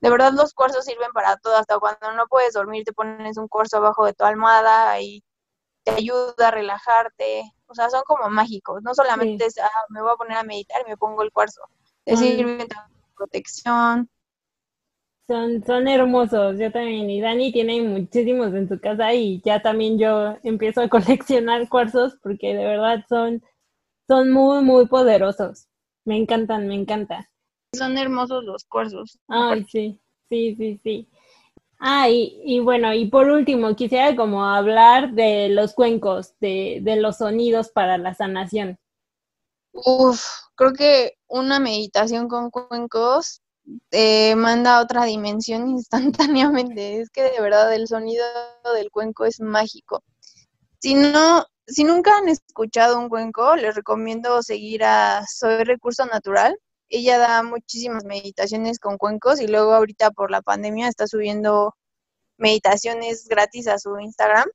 De 0.00 0.10
verdad 0.10 0.32
los 0.32 0.52
cuarzos 0.52 0.84
sirven 0.84 1.12
para 1.12 1.36
todo, 1.36 1.56
hasta 1.56 1.78
cuando 1.78 2.12
no 2.12 2.26
puedes 2.26 2.54
dormir 2.54 2.84
te 2.84 2.92
pones 2.92 3.36
un 3.36 3.48
cuarzo 3.48 3.76
abajo 3.76 4.04
de 4.04 4.14
tu 4.14 4.24
almohada 4.24 5.00
y 5.00 5.22
te 5.84 5.92
ayuda 5.92 6.48
a 6.48 6.50
relajarte. 6.50 7.52
O 7.66 7.74
sea, 7.74 7.90
son 7.90 8.02
como 8.04 8.28
mágicos. 8.30 8.82
No 8.82 8.94
solamente 8.94 9.46
es, 9.46 9.58
ah, 9.58 9.68
me 9.90 10.02
voy 10.02 10.10
a 10.12 10.16
poner 10.16 10.38
a 10.38 10.42
meditar 10.42 10.82
y 10.84 10.90
me 10.90 10.96
pongo 10.96 11.22
el 11.22 11.30
cuarzo. 11.32 11.60
Te 12.04 12.16
sirve 12.16 12.66
protección. 13.16 14.10
Son, 15.26 15.64
son 15.64 15.88
hermosos, 15.88 16.58
yo 16.58 16.70
también. 16.70 17.08
Y 17.08 17.20
Dani 17.20 17.50
tiene 17.50 17.80
muchísimos 17.82 18.52
en 18.54 18.68
su 18.68 18.78
casa 18.78 19.14
y 19.14 19.40
ya 19.42 19.62
también 19.62 19.98
yo 19.98 20.36
empiezo 20.42 20.82
a 20.82 20.88
coleccionar 20.90 21.68
cuarzos 21.68 22.16
porque 22.22 22.54
de 22.54 22.64
verdad 22.64 23.04
son, 23.08 23.42
son 24.06 24.30
muy, 24.30 24.62
muy 24.62 24.86
poderosos. 24.86 25.68
Me 26.04 26.16
encantan, 26.16 26.68
me 26.68 26.74
encantan. 26.74 27.24
Son 27.74 27.96
hermosos 27.96 28.44
los 28.44 28.64
cuarzos. 28.64 29.18
Ay, 29.28 29.64
sí, 29.64 29.98
sí, 30.28 30.54
sí, 30.56 30.80
sí. 30.82 31.08
Ah, 31.86 32.08
y, 32.08 32.60
bueno, 32.60 32.94
y 32.94 33.06
por 33.08 33.28
último, 33.28 33.74
quisiera 33.76 34.16
como 34.16 34.44
hablar 34.44 35.12
de 35.12 35.48
los 35.50 35.74
cuencos, 35.74 36.34
de, 36.40 36.78
de 36.82 36.96
los 36.96 37.18
sonidos 37.18 37.70
para 37.70 37.98
la 37.98 38.14
sanación. 38.14 38.78
Uf, 39.72 40.24
creo 40.54 40.72
que 40.72 41.14
una 41.26 41.58
meditación 41.58 42.28
con 42.28 42.50
cuencos 42.50 43.42
te 43.88 44.34
manda 44.36 44.76
a 44.76 44.82
otra 44.82 45.04
dimensión 45.04 45.68
instantáneamente. 45.70 47.00
Es 47.00 47.10
que 47.10 47.22
de 47.22 47.40
verdad 47.40 47.72
el 47.74 47.88
sonido 47.88 48.24
del 48.74 48.90
cuenco 48.90 49.24
es 49.24 49.40
mágico. 49.40 50.02
Si 50.80 50.94
no, 50.94 51.44
si 51.66 51.84
nunca 51.84 52.16
han 52.18 52.28
escuchado 52.28 52.98
un 52.98 53.08
cuenco, 53.08 53.56
les 53.56 53.74
recomiendo 53.74 54.42
seguir 54.42 54.84
a 54.84 55.24
Soy 55.26 55.64
Recurso 55.64 56.04
Natural 56.06 56.58
ella 56.88 57.18
da 57.18 57.42
muchísimas 57.42 58.04
meditaciones 58.04 58.78
con 58.78 58.98
cuencos 58.98 59.40
y 59.40 59.46
luego 59.48 59.74
ahorita 59.74 60.10
por 60.10 60.30
la 60.30 60.42
pandemia 60.42 60.88
está 60.88 61.06
subiendo 61.06 61.74
meditaciones 62.36 63.26
gratis 63.28 63.68
a 63.68 63.78
su 63.78 63.98
Instagram 63.98 64.48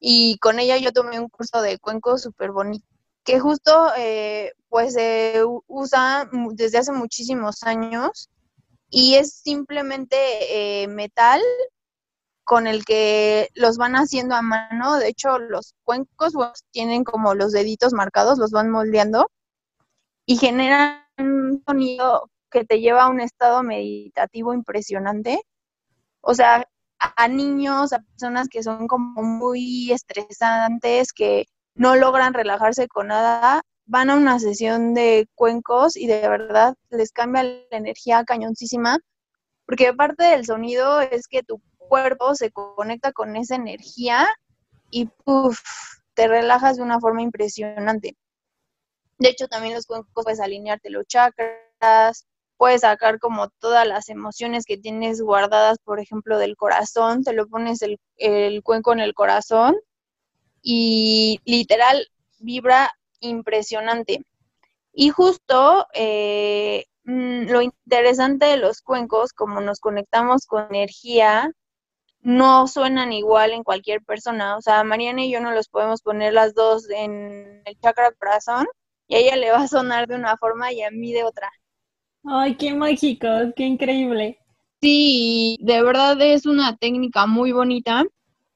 y 0.00 0.38
con 0.38 0.58
ella 0.58 0.76
yo 0.78 0.92
tomé 0.92 1.18
un 1.20 1.28
curso 1.28 1.60
de 1.62 1.78
cuencos 1.78 2.22
súper 2.22 2.52
bonito 2.52 2.86
que 3.24 3.40
justo 3.40 3.92
eh, 3.96 4.52
pues 4.68 4.94
se 4.94 5.42
usa 5.66 6.28
desde 6.52 6.78
hace 6.78 6.92
muchísimos 6.92 7.62
años 7.62 8.30
y 8.90 9.16
es 9.16 9.34
simplemente 9.34 10.82
eh, 10.82 10.88
metal 10.88 11.40
con 12.44 12.66
el 12.66 12.84
que 12.84 13.50
los 13.54 13.76
van 13.76 13.94
haciendo 13.94 14.34
a 14.34 14.42
mano. 14.42 14.96
De 14.98 15.08
hecho, 15.08 15.38
los 15.38 15.74
cuencos 15.84 16.32
tienen 16.70 17.04
como 17.04 17.34
los 17.34 17.52
deditos 17.52 17.92
marcados, 17.92 18.38
los 18.38 18.50
van 18.50 18.70
moldeando 18.70 19.30
y 20.26 20.36
generan 20.36 21.04
un 21.18 21.62
sonido 21.66 22.30
que 22.50 22.64
te 22.64 22.80
lleva 22.80 23.04
a 23.04 23.08
un 23.10 23.20
estado 23.20 23.62
meditativo 23.62 24.54
impresionante. 24.54 25.42
O 26.22 26.34
sea, 26.34 26.66
a 26.98 27.28
niños, 27.28 27.92
a 27.92 28.00
personas 28.00 28.48
que 28.48 28.62
son 28.62 28.88
como 28.88 29.22
muy 29.22 29.92
estresantes, 29.92 31.12
que 31.12 31.46
no 31.74 31.96
logran 31.96 32.34
relajarse 32.34 32.88
con 32.88 33.08
nada, 33.08 33.62
van 33.88 34.10
a 34.10 34.16
una 34.16 34.38
sesión 34.38 34.94
de 34.94 35.26
cuencos 35.34 35.96
y 35.96 36.06
de 36.06 36.20
verdad 36.28 36.74
les 36.90 37.10
cambia 37.10 37.42
la 37.42 37.62
energía 37.70 38.22
cañoncísima, 38.24 38.98
porque 39.66 39.94
parte 39.94 40.24
del 40.24 40.44
sonido 40.44 41.00
es 41.00 41.26
que 41.26 41.42
tu 41.42 41.60
cuerpo 41.78 42.34
se 42.34 42.50
conecta 42.50 43.12
con 43.12 43.34
esa 43.36 43.56
energía 43.56 44.28
y 44.90 45.06
puff, 45.06 45.60
te 46.14 46.28
relajas 46.28 46.76
de 46.76 46.82
una 46.82 47.00
forma 47.00 47.22
impresionante. 47.22 48.16
De 49.18 49.30
hecho, 49.30 49.48
también 49.48 49.74
los 49.74 49.86
cuencos 49.86 50.10
puedes 50.12 50.40
alinearte 50.40 50.90
los 50.90 51.06
chakras, 51.06 52.26
puedes 52.58 52.82
sacar 52.82 53.18
como 53.18 53.48
todas 53.58 53.86
las 53.86 54.10
emociones 54.10 54.64
que 54.66 54.76
tienes 54.76 55.22
guardadas, 55.22 55.78
por 55.82 55.98
ejemplo, 55.98 56.38
del 56.38 56.56
corazón, 56.56 57.24
te 57.24 57.32
lo 57.32 57.48
pones 57.48 57.80
el, 57.82 58.62
cuenco 58.62 58.92
en 58.92 59.00
el 59.00 59.14
corazón 59.14 59.76
y 60.60 61.40
literal 61.44 62.06
vibra 62.38 62.92
impresionante. 63.20 64.22
Y 64.92 65.10
justo 65.10 65.86
eh, 65.94 66.86
mm, 67.04 67.50
lo 67.50 67.62
interesante 67.62 68.46
de 68.46 68.56
los 68.58 68.82
cuencos, 68.82 69.32
como 69.32 69.60
nos 69.60 69.80
conectamos 69.80 70.46
con 70.46 70.66
energía, 70.74 71.50
no 72.20 72.66
suenan 72.68 73.12
igual 73.12 73.52
en 73.52 73.64
cualquier 73.64 74.02
persona. 74.02 74.56
O 74.56 74.60
sea, 74.62 74.84
Mariana 74.84 75.24
y 75.24 75.30
yo 75.32 75.40
no 75.40 75.52
los 75.52 75.68
podemos 75.68 76.02
poner 76.02 76.32
las 76.32 76.54
dos 76.54 76.88
en 76.90 77.62
el 77.64 77.78
chakra 77.80 78.12
corazón 78.12 78.66
y 79.08 79.16
a 79.16 79.18
ella 79.18 79.36
le 79.36 79.50
va 79.50 79.62
a 79.62 79.68
sonar 79.68 80.06
de 80.08 80.16
una 80.16 80.36
forma 80.36 80.72
y 80.72 80.82
a 80.82 80.90
mí 80.90 81.12
de 81.12 81.24
otra. 81.24 81.50
Ay, 82.24 82.56
qué 82.56 82.74
mágico, 82.74 83.28
qué 83.56 83.64
increíble. 83.64 84.38
Sí, 84.80 85.56
de 85.60 85.82
verdad 85.82 86.20
es 86.20 86.46
una 86.46 86.76
técnica 86.76 87.26
muy 87.26 87.52
bonita. 87.52 88.04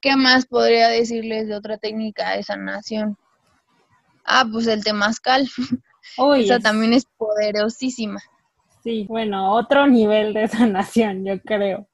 ¿Qué 0.01 0.15
más 0.15 0.45
podría 0.45 0.89
decirles 0.89 1.47
de 1.47 1.55
otra 1.55 1.77
técnica 1.77 2.35
de 2.35 2.43
sanación? 2.43 3.17
Ah, 4.33 4.45
pues 4.51 4.67
el 4.67 4.83
temazcal. 4.83 5.47
Esa 6.37 6.59
también 6.59 6.93
es 6.93 7.05
poderosísima. 7.17 8.19
Sí, 8.83 9.05
bueno, 9.07 9.53
otro 9.53 9.87
nivel 9.87 10.33
de 10.33 10.47
sanación, 10.47 11.25
yo 11.25 11.39
creo. 11.41 11.87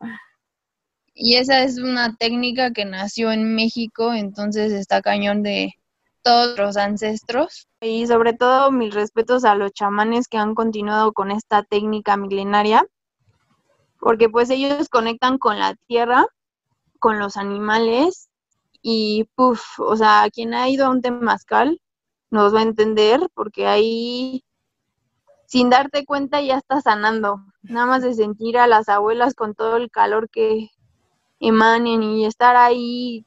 Y 1.14 1.36
esa 1.36 1.62
es 1.64 1.78
una 1.78 2.16
técnica 2.16 2.72
que 2.72 2.86
nació 2.86 3.32
en 3.32 3.56
México, 3.56 4.14
entonces 4.14 4.72
está 4.72 5.02
cañón 5.02 5.44
de, 5.44 5.74
todos 6.22 6.58
los 6.58 6.78
ancestros 6.78 7.68
y 7.82 8.08
sobre 8.08 8.34
todo 8.34 8.72
mis 8.72 8.94
respetos 8.94 9.46
a 9.46 9.56
los 9.56 9.72
chamanes 9.72 10.28
que 10.28 10.38
han 10.38 10.56
continuado 10.56 11.14
con 11.14 11.32
esta 11.32 11.64
técnica 11.64 12.18
milenaria, 12.18 12.86
porque 14.00 14.30
pues 14.30 14.50
ellos 14.50 14.90
conectan 14.90 15.38
con 15.38 15.60
la 15.60 15.76
tierra, 15.88 16.26
con 17.00 17.20
los 17.20 17.38
animales 17.38 18.30
y 18.82 19.26
puff, 19.36 19.80
o 19.80 19.96
sea, 19.96 20.28
quien 20.32 20.54
ha 20.54 20.70
ido 20.70 20.86
a 20.86 20.90
un 20.90 21.02
temazcal 21.02 21.82
nos 22.32 22.54
va 22.54 22.60
a 22.60 22.64
entender 22.64 23.22
porque 23.34 23.68
ahí 23.68 24.44
sin 25.46 25.70
darte 25.70 26.06
cuenta 26.06 26.42
ya 26.42 26.58
está 26.58 26.80
sanando, 26.80 27.42
nada 27.64 27.88
más 27.88 28.04
de 28.04 28.14
sentir 28.14 28.58
a 28.58 28.68
las 28.68 28.88
abuelas 28.88 29.34
con 29.34 29.56
todo 29.56 29.78
el 29.78 29.90
calor 29.90 30.30
que 30.30 30.70
emanen 31.40 32.04
y 32.04 32.26
estar 32.26 32.56
ahí 32.56 33.26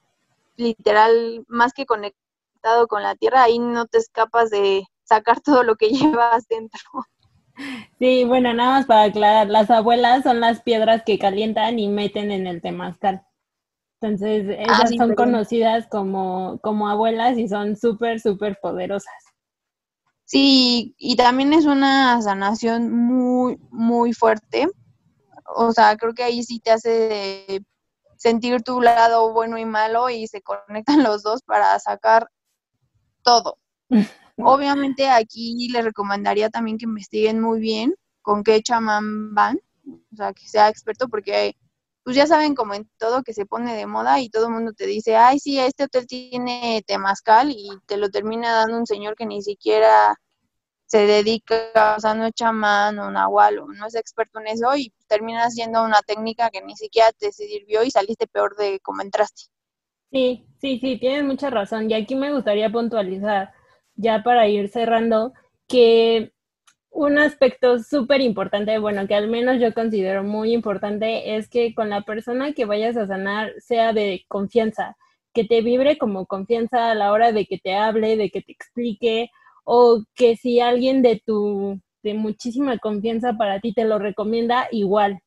literal 0.57 1.45
más 1.49 1.73
que 1.73 1.87
conectar 1.87 2.23
con 2.88 3.03
la 3.03 3.17
tierra, 3.17 3.43
ahí 3.43 3.59
no 3.59 3.87
te 3.87 3.99
escapas 3.99 4.51
de 4.51 4.85
sacar 5.03 5.41
todo 5.41 5.65
lo 5.65 5.75
que 5.77 5.88
llevas 5.91 6.47
dentro. 6.47 6.81
Sí, 7.99 8.25
bueno, 8.25 8.55
nada 8.55 8.71
más 8.71 8.87
para 8.87 9.03
aclarar, 9.05 9.49
las 9.49 9.71
abuelas 9.71 10.23
son 10.23 10.41
las 10.41 10.62
piedras 10.62 11.03
que 11.05 11.19
calientan 11.19 11.79
y 11.79 11.88
meten 11.88 12.31
en 12.31 12.47
el 12.47 12.62
temazcal. 12.62 13.27
Entonces, 14.03 14.59
ah, 14.59 14.73
esas 14.73 14.97
son 14.97 15.15
conocidas 15.15 15.87
como, 15.88 16.59
como 16.61 16.88
abuelas 16.88 17.38
y 17.38 17.47
son 17.49 17.77
súper, 17.77 18.19
súper 18.21 18.59
poderosas. 18.61 19.12
Sí, 20.25 20.95
y 20.99 21.15
también 21.15 21.53
es 21.53 21.67
una 21.67 22.21
sanación 22.21 22.91
muy, 22.91 23.59
muy 23.71 24.12
fuerte. 24.12 24.67
O 25.55 25.73
sea, 25.73 25.97
creo 25.97 26.15
que 26.15 26.25
ahí 26.25 26.43
sí 26.43 26.59
te 26.59 26.73
hace 26.73 27.62
sentir 28.17 28.62
tu 28.62 28.81
lado 28.81 29.33
bueno 29.33 29.57
y 29.59 29.65
malo 29.65 30.11
y 30.11 30.27
se 30.27 30.43
conectan 30.43 31.03
los 31.05 31.23
dos 31.23 31.43
para 31.43 31.79
sacar 31.79 32.29
todo. 33.23 33.59
Obviamente 34.38 35.09
aquí 35.11 35.69
les 35.71 35.85
recomendaría 35.85 36.51
también 36.51 36.79
que 36.79 36.87
investiguen 36.87 37.41
muy 37.41 37.61
bien 37.61 37.95
con 38.23 38.43
qué 38.43 38.62
chamán 38.62 39.35
van, 39.35 39.61
o 39.87 40.17
sea, 40.17 40.33
que 40.33 40.49
sea 40.49 40.69
experto 40.69 41.09
porque 41.09 41.55
pues 42.05 42.17
ya 42.17 42.27
saben 42.27 42.55
como 42.55 42.75
en 42.75 42.88
todo 42.99 43.23
que 43.23 43.35
se 43.35 43.47
pone 43.47 43.77
de 43.77 43.87
moda 43.87 44.21
y 44.21 44.29
todo 44.31 44.47
el 44.49 44.53
mundo 44.55 44.73
te 44.73 44.87
dice, 44.87 45.17
ay, 45.17 45.38
sí, 45.38 45.59
este 45.61 45.85
hotel 45.85 46.07
tiene 46.07 46.83
temazcal 46.87 47.51
y 47.51 47.71
te 47.87 47.97
lo 47.97 48.11
termina 48.11 48.53
dando 48.53 48.79
un 48.79 48.87
señor 48.87 49.17
que 49.17 49.27
ni 49.27 49.43
siquiera 49.43 50.17
se 50.87 51.07
dedica, 51.07 51.95
o 51.97 52.01
sea, 52.01 52.15
no 52.15 52.31
chamán 52.31 52.99
o 52.99 53.11
nahual 53.11 53.61
o 53.61 53.67
no 53.69 53.87
es 53.87 53.95
experto 53.95 54.41
en 54.41 54.49
eso 54.49 54.77
y 54.77 54.93
termina 55.09 55.45
haciendo 55.45 55.83
una 55.85 56.01
técnica 56.07 56.51
que 56.51 56.62
ni 56.62 56.77
siquiera 56.77 57.12
te 57.12 57.33
sirvió 57.33 57.83
y 57.83 57.91
saliste 57.91 58.27
peor 58.27 58.57
de 58.57 58.79
como 58.81 59.03
entraste. 59.03 59.45
Sí, 60.11 60.47
sí, 60.61 60.79
sí, 60.79 60.99
tienes 60.99 61.25
mucha 61.25 61.49
razón. 61.49 61.91
Y 61.91 61.95
aquí 61.95 62.15
me 62.15 62.33
gustaría 62.35 62.71
puntualizar, 62.71 63.53
ya 63.95 64.23
para 64.23 64.47
ir 64.49 64.69
cerrando, 64.69 65.33
que 65.67 66.32
un 66.92 67.18
aspecto 67.18 67.78
súper 67.81 68.20
importante, 68.20 68.78
bueno, 68.78 69.07
que 69.09 69.14
al 69.14 69.28
menos 69.28 69.61
yo 69.61 69.72
considero 69.74 70.22
muy 70.24 70.52
importante, 70.52 71.37
es 71.37 71.48
que 71.48 71.74
con 71.74 71.90
la 71.90 72.02
persona 72.02 72.52
que 72.52 72.66
vayas 72.66 72.96
a 72.96 73.07
sanar 73.07 73.52
sea 73.59 73.92
de 73.92 74.24
confianza, 74.28 74.96
que 75.35 75.44
te 75.44 75.62
vibre 75.62 75.98
como 75.98 76.26
confianza 76.26 76.90
a 76.90 76.94
la 76.94 77.12
hora 77.12 77.33
de 77.33 77.46
que 77.46 77.59
te 77.59 77.74
hable, 77.74 78.16
de 78.16 78.31
que 78.31 78.42
te 78.42 78.52
explique, 78.52 79.31
o 79.64 80.05
que 80.14 80.37
si 80.37 80.61
alguien 80.61 81.02
de 81.02 81.22
tu, 81.24 81.81
de 82.02 82.14
muchísima 82.14 82.78
confianza 82.78 83.35
para 83.35 83.61
ti 83.61 83.72
te 83.72 83.85
lo 83.85 83.98
recomienda, 83.98 84.68
igual. 84.70 85.20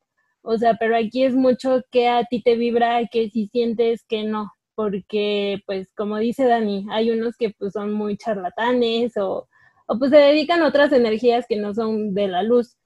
O 0.43 0.57
sea, 0.57 0.75
pero 0.75 0.95
aquí 0.95 1.23
es 1.23 1.35
mucho 1.35 1.81
que 1.91 2.07
a 2.07 2.25
ti 2.25 2.41
te 2.43 2.55
vibra, 2.55 3.07
que 3.11 3.29
si 3.31 3.47
sientes 3.47 4.03
que 4.07 4.23
no, 4.23 4.51
porque 4.75 5.61
pues 5.65 5.91
como 5.95 6.17
dice 6.19 6.45
Dani, 6.45 6.85
hay 6.91 7.11
unos 7.11 7.35
que 7.37 7.51
pues 7.51 7.73
son 7.73 7.93
muy 7.93 8.17
charlatanes 8.17 9.17
o 9.17 9.47
o 9.87 9.97
pues 9.99 10.11
se 10.11 10.17
dedican 10.17 10.61
a 10.61 10.67
otras 10.67 10.91
energías 10.91 11.45
que 11.47 11.57
no 11.57 11.73
son 11.73 12.13
de 12.13 12.27
la 12.27 12.43
luz. 12.43 12.77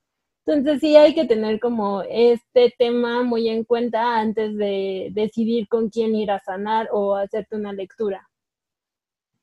Entonces 0.45 0.79
sí 0.79 0.95
hay 0.95 1.13
que 1.13 1.25
tener 1.25 1.59
como 1.59 2.01
este 2.01 2.73
tema 2.77 3.23
muy 3.23 3.49
en 3.49 3.63
cuenta 3.63 4.17
antes 4.17 4.57
de 4.57 5.09
decidir 5.11 5.67
con 5.67 5.89
quién 5.89 6.15
ir 6.15 6.31
a 6.31 6.39
sanar 6.39 6.89
o 6.91 7.15
hacerte 7.15 7.55
una 7.55 7.71
lectura. 7.71 8.27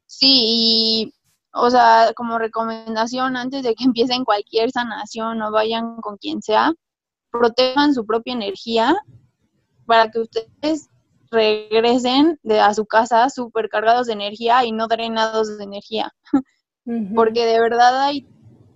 Sí, 0.06 0.42
y 0.46 1.14
o 1.52 1.70
sea, 1.70 2.12
como 2.14 2.38
recomendación 2.38 3.36
antes 3.36 3.62
de 3.62 3.74
que 3.74 3.84
empiecen 3.84 4.24
cualquier 4.24 4.70
sanación 4.70 5.40
o 5.42 5.50
vayan 5.50 5.96
con 5.96 6.16
quien 6.18 6.42
sea, 6.42 6.72
protejan 7.30 7.94
su 7.94 8.04
propia 8.04 8.34
energía 8.34 8.94
para 9.86 10.10
que 10.10 10.20
ustedes 10.20 10.90
regresen 11.30 12.38
de, 12.42 12.60
a 12.60 12.74
su 12.74 12.84
casa 12.86 13.30
súper 13.30 13.68
cargados 13.68 14.06
de 14.06 14.14
energía 14.14 14.64
y 14.64 14.72
no 14.72 14.86
drenados 14.86 15.56
de 15.56 15.64
energía. 15.64 16.12
porque 17.14 17.44
de 17.44 17.60
verdad 17.60 18.04
hay 18.04 18.26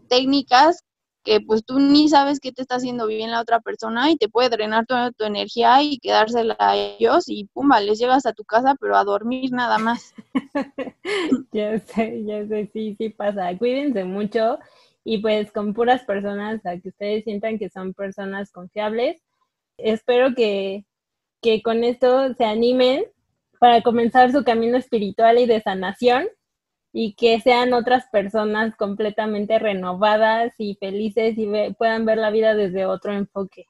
técnicas 0.08 0.84
que 1.22 1.40
pues 1.40 1.64
tú 1.64 1.78
ni 1.78 2.08
sabes 2.08 2.40
qué 2.40 2.52
te 2.52 2.62
está 2.62 2.76
haciendo 2.76 3.06
bien 3.06 3.30
la 3.30 3.40
otra 3.40 3.60
persona 3.60 4.10
y 4.10 4.16
te 4.16 4.28
puede 4.28 4.48
drenar 4.48 4.86
toda 4.86 5.12
tu 5.12 5.24
energía 5.24 5.82
y 5.82 5.98
quedársela 5.98 6.56
a 6.58 6.76
ellos 6.76 7.24
y 7.28 7.44
pumba, 7.52 7.80
les 7.80 7.98
llegas 7.98 8.26
a 8.26 8.32
tu 8.32 8.44
casa 8.44 8.74
pero 8.80 8.96
a 8.96 9.04
dormir 9.04 9.52
nada 9.52 9.78
más. 9.78 10.14
ya 11.52 11.78
sé, 11.78 12.24
ya 12.24 12.46
sé, 12.46 12.70
sí, 12.72 12.96
sí 12.96 13.10
pasa. 13.10 13.56
Cuídense 13.58 14.04
mucho 14.04 14.58
y 15.04 15.18
pues 15.18 15.52
con 15.52 15.74
puras 15.74 16.04
personas 16.04 16.64
a 16.64 16.78
que 16.78 16.88
ustedes 16.88 17.24
sientan 17.24 17.58
que 17.58 17.68
son 17.68 17.92
personas 17.92 18.50
confiables. 18.50 19.22
Espero 19.76 20.34
que, 20.34 20.84
que 21.42 21.62
con 21.62 21.84
esto 21.84 22.34
se 22.34 22.44
animen 22.44 23.04
para 23.58 23.82
comenzar 23.82 24.32
su 24.32 24.42
camino 24.42 24.78
espiritual 24.78 25.38
y 25.38 25.46
de 25.46 25.60
sanación 25.60 26.26
y 26.92 27.14
que 27.14 27.40
sean 27.40 27.72
otras 27.72 28.06
personas 28.10 28.74
completamente 28.76 29.58
renovadas 29.58 30.52
y 30.58 30.74
felices 30.76 31.34
y 31.36 31.48
puedan 31.78 32.04
ver 32.04 32.18
la 32.18 32.30
vida 32.30 32.54
desde 32.54 32.86
otro 32.86 33.12
enfoque. 33.12 33.66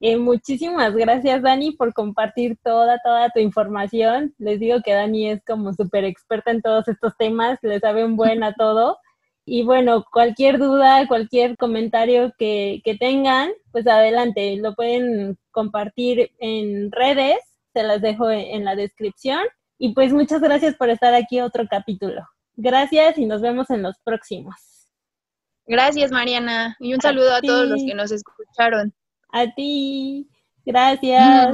Eh, 0.00 0.16
muchísimas 0.18 0.94
gracias, 0.94 1.42
Dani, 1.42 1.72
por 1.72 1.94
compartir 1.94 2.58
toda, 2.62 2.98
toda 3.02 3.30
tu 3.30 3.40
información. 3.40 4.34
Les 4.38 4.60
digo 4.60 4.80
que 4.84 4.92
Dani 4.92 5.30
es 5.30 5.44
como 5.44 5.72
súper 5.72 6.04
experta 6.04 6.50
en 6.50 6.62
todos 6.62 6.88
estos 6.88 7.16
temas, 7.16 7.58
le 7.62 7.80
sabe 7.80 8.04
un 8.04 8.16
buen 8.16 8.42
a 8.44 8.52
todo. 8.54 8.98
Y 9.46 9.62
bueno, 9.62 10.04
cualquier 10.12 10.58
duda, 10.58 11.06
cualquier 11.08 11.56
comentario 11.56 12.32
que, 12.38 12.80
que 12.84 12.96
tengan, 12.96 13.50
pues 13.72 13.86
adelante, 13.86 14.56
lo 14.56 14.74
pueden 14.74 15.38
compartir 15.50 16.32
en 16.38 16.90
redes, 16.92 17.38
se 17.72 17.82
las 17.82 18.00
dejo 18.02 18.30
en 18.30 18.64
la 18.64 18.76
descripción. 18.76 19.42
Y 19.78 19.94
pues 19.94 20.12
muchas 20.12 20.40
gracias 20.40 20.76
por 20.76 20.90
estar 20.90 21.14
aquí 21.14 21.40
otro 21.40 21.64
capítulo. 21.68 22.24
Gracias 22.56 23.18
y 23.18 23.26
nos 23.26 23.40
vemos 23.40 23.70
en 23.70 23.82
los 23.82 23.98
próximos. 24.04 24.54
Gracias, 25.66 26.10
Mariana. 26.12 26.76
Y 26.78 26.94
un 26.94 27.00
saludo 27.00 27.34
a 27.34 27.40
todos 27.40 27.68
los 27.68 27.82
que 27.82 27.94
nos 27.94 28.12
escucharon. 28.12 28.92
A 29.32 29.52
ti. 29.54 30.28
Gracias. 30.64 31.48